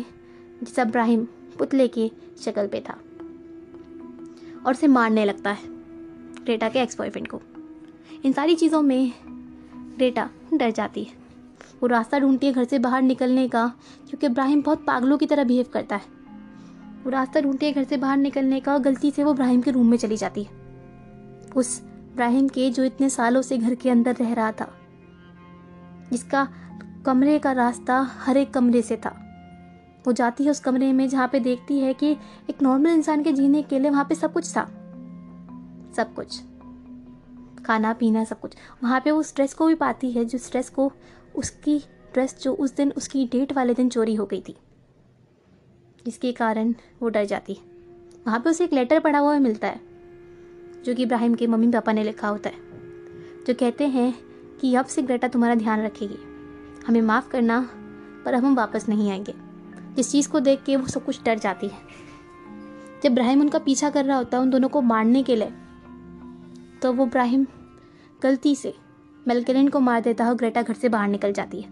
जैसा 0.60 0.82
इब्राहिम 0.82 1.24
पुतले 1.58 1.88
की 1.88 2.12
शक्ल 2.40 2.66
पे 2.66 2.80
था। 2.80 2.98
और 4.66 4.72
उसे 4.72 4.86
मारने 4.86 5.24
लगता 5.24 5.50
है 5.50 5.68
ग्रेटा 6.44 6.68
के 6.68 6.80
एक्स 6.80 6.98
बॉयफ्रेंड 6.98 7.28
को। 7.28 7.40
इन 8.24 8.32
सारी 8.32 8.54
चीज़ों 8.54 8.82
में 8.82 9.12
ग्रेटा 9.96 10.30
डर 10.54 10.70
जाती 10.70 11.04
है। 11.04 11.12
वो 11.82 11.86
रास्ता 11.86 12.18
ढूंढती 12.18 12.46
है 12.46 12.52
घर 12.52 12.64
से 12.64 12.78
बाहर 12.78 13.02
निकलने 13.02 13.48
का, 13.48 13.72
क्योंकि 14.08 14.26
इब्राहिम 14.26 14.62
बहुत 14.62 14.84
पागलों 14.86 15.18
की 15.18 15.26
तरह 15.26 15.44
बिहेव 15.44 15.66
करता 15.72 15.96
है। 15.96 16.02
वो 17.04 17.10
रास्ता 17.10 17.40
ढूंढती 17.40 17.66
है 17.66 17.72
घर 17.72 17.84
से 17.84 17.96
बाहर 17.96 18.16
निकलने 18.16 18.60
का 18.60 18.78
गलती 18.78 19.10
से 19.10 19.24
वो 19.24 19.32
इब्राहिम 19.32 19.62
के 19.62 19.70
रूम 19.70 19.90
में 19.90 19.98
चली 19.98 20.16
जाती 20.16 20.42
है। 20.42 20.50
उस 21.56 21.82
इब्राहिम 22.12 22.48
के, 22.48 22.70
जो 22.70 22.84
इतने 22.84 23.10
सालों 23.10 23.42
से 23.42 23.58
घर 23.58 23.74
के 23.74 23.90
अंदर 23.90 24.16
रह 24.16 24.32
रहा 24.32 24.52
था 24.52 24.81
जिसका 26.12 26.48
कमरे 27.06 27.38
का 27.38 27.52
रास्ता 27.52 28.00
हर 28.00 28.36
एक 28.36 28.54
कमरे 28.54 28.82
से 28.82 28.96
था। 28.96 29.18
वो 30.06 30.12
जाती 30.12 30.44
है 30.44 30.50
उस 30.50 30.60
कमरे 30.60 30.92
में 30.92 31.08
जहाँ 31.08 31.28
पे 31.28 31.40
देखती 31.40 31.78
है 31.78 31.94
कि 31.94 32.16
एक 32.50 32.62
नॉर्मल 32.62 32.90
इंसान 32.90 33.22
के 33.22 33.32
जीने 33.32 33.62
के 33.62 33.78
लिए 33.78 33.90
वहाँ 33.90 34.04
पे 34.04 34.14
सब 34.14 34.32
कुछ 34.32 34.50
था। 34.56 34.64
सब 35.96 36.14
कुछ। 36.14 36.42
खाना, 37.64 37.92
पीना, 37.92 38.24
सब 38.24 38.40
कुछ। 38.40 38.54
वहाँ 38.84 39.00
पे 39.00 39.10
वो 39.10 39.22
स्ट्रेस 39.22 39.54
को 39.54 39.66
भी 39.66 39.74
पाती 39.74 40.10
है, 40.10 40.24
जो 40.24 40.38
स्ट्रेस 40.38 40.70
को 40.70 40.92
उसकी 41.34 41.78
ड्रेस 42.12 42.42
जो 42.42 42.54
उस 42.54 42.76
दिन, 42.76 42.92
उसकी 42.96 43.26
डेट 43.26 43.52
वाले 43.52 43.74
दिन 43.74 43.88
चोरी 43.88 44.14
हो 44.14 44.26
गई 44.26 44.42
थी। 44.48 44.56
जिसके 46.06 46.32
कारण 46.32 46.74
वो 47.02 47.08
डर 47.08 47.24
जाती 47.24 47.52
है। 47.52 47.60
वहाँ 48.26 48.40
पे 48.40 48.50
उसे 48.50 48.64
एक 48.64 48.72
लेटर 48.72 49.00
पढ़ा 49.00 49.18
हुआ 49.18 49.38
मिलता 49.38 49.68
है, 49.68 49.80
जो 50.84 50.94
कि 50.94 51.02
इब्राहिम 51.02 51.34
के 51.34 51.46
मम्मी 51.46 51.68
पापा 51.68 51.92
ने 51.92 52.04
लिखा 52.04 52.28
होता 52.28 52.50
है, 52.50 52.56
जो 53.46 53.54
कहते 53.54 53.86
हैं 53.86 54.31
कि 54.62 54.74
अब 54.74 54.86
से 54.86 55.02
ग्रेटा 55.02 55.28
तुम्हारा 55.28 55.54
ध्यान 55.54 55.82
रखेगी। 55.82 56.18
हमें 56.86 57.00
माफ़ 57.02 57.28
करना, 57.30 57.58
पर 58.24 58.34
हम 58.34 58.54
वापस 58.54 58.88
नहीं 58.88 59.10
आएँगे। 59.10 59.34
जिस 59.96 60.10
चीज़ 60.10 60.28
को 60.28 60.40
देख 60.40 60.62
के 60.62 60.76
वो 60.76 60.86
सब 60.86 61.04
कुछ 61.04 61.22
डर 61.24 61.38
जाती 61.38 61.66
है। 61.66 61.78
जब 63.02 63.10
इब्राहिम 63.12 63.40
उनका 63.40 63.58
पीछा 63.58 63.90
कर 63.90 64.04
रहा 64.04 64.16
होता 64.16 64.36
है 64.36 64.42
उन 64.42 64.50
दोनों 64.50 64.68
को 64.68 64.80
मारने 64.82 65.22
के 65.22 65.36
लिए 65.36 65.52
तो 66.82 66.92
वो 66.92 67.06
इब्राहिम 67.06 67.46
गलती 68.22 68.54
से 68.56 68.74
मेलकेलिन 69.28 69.68
को 69.68 69.80
मार 69.80 70.00
देता 70.00 70.24
है 70.24 70.30
और 70.30 70.36
ग्रेटा 70.36 70.62
घर 70.62 70.74
से 70.74 70.88
बाहर 70.88 71.08
निकल 71.08 71.32
जाती 71.32 71.60
है। 71.60 71.68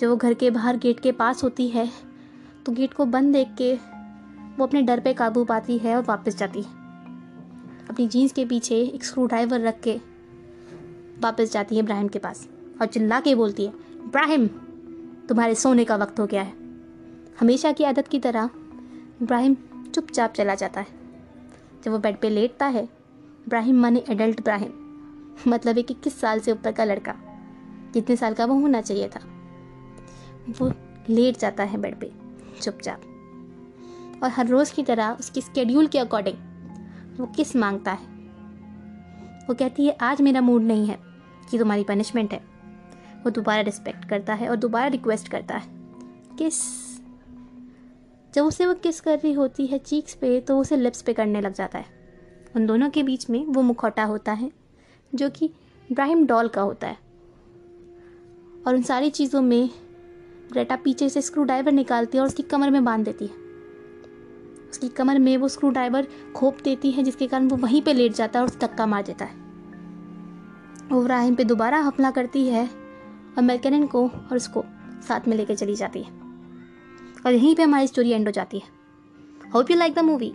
जब 0.00 0.08
वो 0.08 0.16
घर 0.16 0.34
के 0.34 0.50
बाहर 0.50 0.76
गेट 0.76 1.00
के 1.00 1.12
पास 1.12 1.42
होती 1.44 1.68
है 1.68 1.88
तो 2.66 2.72
गेट 2.72 2.94
को 2.94 3.04
बंद 3.04 3.32
देख 3.32 3.48
के 3.58 3.74
वो 4.58 4.66
अपने 4.66 4.82
डर 4.82 5.00
पे 5.00 5.12
काबू 5.14 5.44
पाती 5.44 5.78
है 5.78 5.96
और 5.96 6.04
वापस 6.04 6.36
जाती 6.36 6.62
है। 6.62 6.70
अपनी 7.90 8.06
जीन्स 8.08 8.32
के 8.32 8.44
पीछे 8.44 8.76
एक 8.76 9.04
स्क्रू 9.04 9.26
ड्राइवर 9.26 9.60
रख 9.60 9.80
के 9.80 10.00
वापस 11.22 11.52
जाती 11.52 11.76
है 11.76 11.82
इब्राहिम 11.82 12.08
के 12.08 12.18
पास 12.18 12.48
और 12.80 12.86
चिल्ला 12.86 13.20
के 13.20 13.34
बोलती 13.34 13.66
है, 13.66 13.72
इब्राहिम, 14.04 14.46
तुम्हारे 15.28 15.54
सोने 15.54 15.84
का 15.84 15.96
वक्त 15.96 16.20
हो 16.20 16.26
गया 16.26 16.42
है। 16.42 16.52
हमेशा 17.40 17.72
की 17.72 17.84
आदत 17.84 18.08
की 18.08 18.18
तरह 18.18 18.50
इब्राहिम 19.22 19.56
चुपचाप 19.94 20.32
चला 20.32 20.54
जाता 20.54 20.80
है। 20.80 20.86
जब 21.84 21.92
वो 21.92 21.98
बेड 21.98 22.16
पे 22.16 22.30
लेटता 22.30 22.66
है, 22.66 22.84
इब्राहिम 23.46 23.80
माने 23.80 24.04
एडल्ट 24.10 24.40
इब्राहिम 24.40 24.72
मतलब 25.48 25.78
एक 25.78 25.90
इक्कीस 25.90 26.20
साल 26.20 26.40
से 26.40 26.52
ऊपर 26.52 26.72
का 26.72 26.84
लड़का, 26.84 27.14
जितने 27.94 28.16
साल 28.16 28.34
का 28.34 28.44
वो 28.44 28.54
होना 28.54 28.80
चाहिए 28.80 29.08
था। 29.08 29.20
वो 30.60 30.72
लेट 31.08 31.38
जाता 31.38 31.62
है 31.64 31.78
बेड 31.78 32.00
पे, 32.00 32.12
चुपचाप। 32.60 33.02
और 34.22 34.30
हर 34.30 34.46
रोज़ 34.46 34.74
की 34.74 34.82
तरह 34.82 35.16
उसकी 35.20 35.40
स्केड्यूल 35.40 35.86
के 35.86 35.98
अकॉर्डिंग 35.98 36.36
वो 37.20 37.26
किस 37.26 37.56
माँगता 37.56 37.92
है? 37.92 38.06
वो 39.48 39.54
कहती 39.54 39.86
है, 39.86 39.92
आज 39.92 40.20
मेरा 40.20 40.40
मूड 40.40 40.62
नहीं 40.62 40.86
है। 40.86 41.11
कि 41.50 41.58
तुम्हारी 41.58 41.84
पनिशमेंट 41.84 42.32
है। 42.32 42.40
वो 43.24 43.30
दोबारा 43.30 43.60
रिस्पेक्ट 43.60 44.04
करता 44.04 44.34
है 44.34 44.48
और 44.48 44.56
दोबारा 44.56 44.86
रिक्वेस्ट 44.86 45.28
करता 45.28 45.56
है। 45.56 45.68
किस 46.38 46.62
जब 48.34 48.44
उसे 48.44 48.66
वो 48.66 48.74
किस 48.74 49.00
कर 49.00 49.18
रही 49.18 49.32
होती 49.32 49.66
है 49.66 49.78
चीक्स 49.78 50.14
पे 50.14 50.40
तो 50.40 50.58
उसे 50.58 50.76
लिप्स 50.76 51.02
पे 51.02 51.12
करने 51.12 51.40
लग 51.40 51.54
जाता 51.54 51.78
है। 51.78 51.84
उन 52.56 52.66
दोनों 52.66 52.90
के 52.90 53.02
बीच 53.02 53.30
में 53.30 53.46
वो 53.46 53.62
मुखौटा 53.62 54.04
होता 54.04 54.32
है, 54.32 54.52
जो 55.14 55.30
कि 55.30 55.50
ब्राहिम 55.92 56.26
डॉल 56.26 56.48
का 56.48 56.62
होता 56.62 56.86
है। 56.86 56.98
और 58.66 58.74
उन 58.74 58.82
सारी 58.82 59.10
चीज़ों 59.10 59.42
में 59.42 59.70
ग्रेटा 60.52 60.76
पीछे 60.76 61.08
से 61.08 61.22
स्क्रू 61.22 61.44
ड्राइवर 61.44 61.72
निकालती 61.72 62.18
है 62.18 62.22
और 62.22 62.28
उसकी 62.28 62.42
कमर 62.42 62.70
में 62.70 62.84
बाँध 62.84 63.04
देती 63.04 63.26
है। 63.26 63.34
उसकी 64.70 64.88
कमर 64.88 65.18
में 65.18 65.36
वो 65.36 65.48
स्क्रू 65.48 65.70
ड्राइवर 65.70 66.06
खोप 66.36 66.58
देती 66.64 66.90
है, 66.90 67.02
जिसके 67.02 67.26
कारण 67.26 67.48
वो 67.48 67.56
वहीं 67.56 67.82
पे 67.82 67.92
लेट 67.92 68.12
जाता 68.12 68.38
है 68.38 68.44
और 68.44 68.58
धक्का 68.58 68.86
मार 68.86 69.02
देता 69.02 69.24
है। 69.24 69.41
वो 70.92 71.02
ब्राहिम 71.02 71.34
पे 71.34 71.44
दोबारा 71.44 71.78
हमला 71.80 72.10
करती 72.10 72.46
है 72.46 72.64
और 72.66 73.42
मेलकेन 73.42 73.86
को 73.86 74.06
और 74.08 74.36
उसको 74.36 74.64
साथ 75.08 75.28
में 75.28 75.36
लेकर 75.36 75.54
चली 75.54 75.74
जाती 75.76 76.02
है। 76.02 76.10
और 77.26 77.32
यहीं 77.32 77.54
पे 77.56 77.62
हमारी 77.62 77.86
स्टोरी 77.86 78.10
एंड 78.10 78.26
हो 78.26 78.32
जाती 78.32 78.58
है। 78.58 78.68
Hope 79.54 79.70
you 79.70 79.76
like 79.76 79.94
the 79.94 79.98
movie 79.98 80.32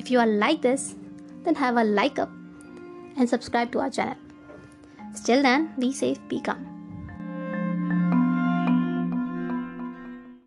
if 0.00 0.12
you 0.12 0.20
are 0.20 0.26
like 0.26 0.60
this 0.60 0.90
then 1.44 1.56
have 1.60 1.80
a 1.80 1.82
like 1.82 2.20
up 2.20 3.16
and 3.18 3.28
subscribe 3.28 3.70
to 3.72 3.78
our 3.78 3.90
channel 3.90 5.12
still 5.16 5.42
then 5.42 5.68
be 5.78 5.92
safe 5.92 6.28
be 6.28 6.38
come 6.38 6.73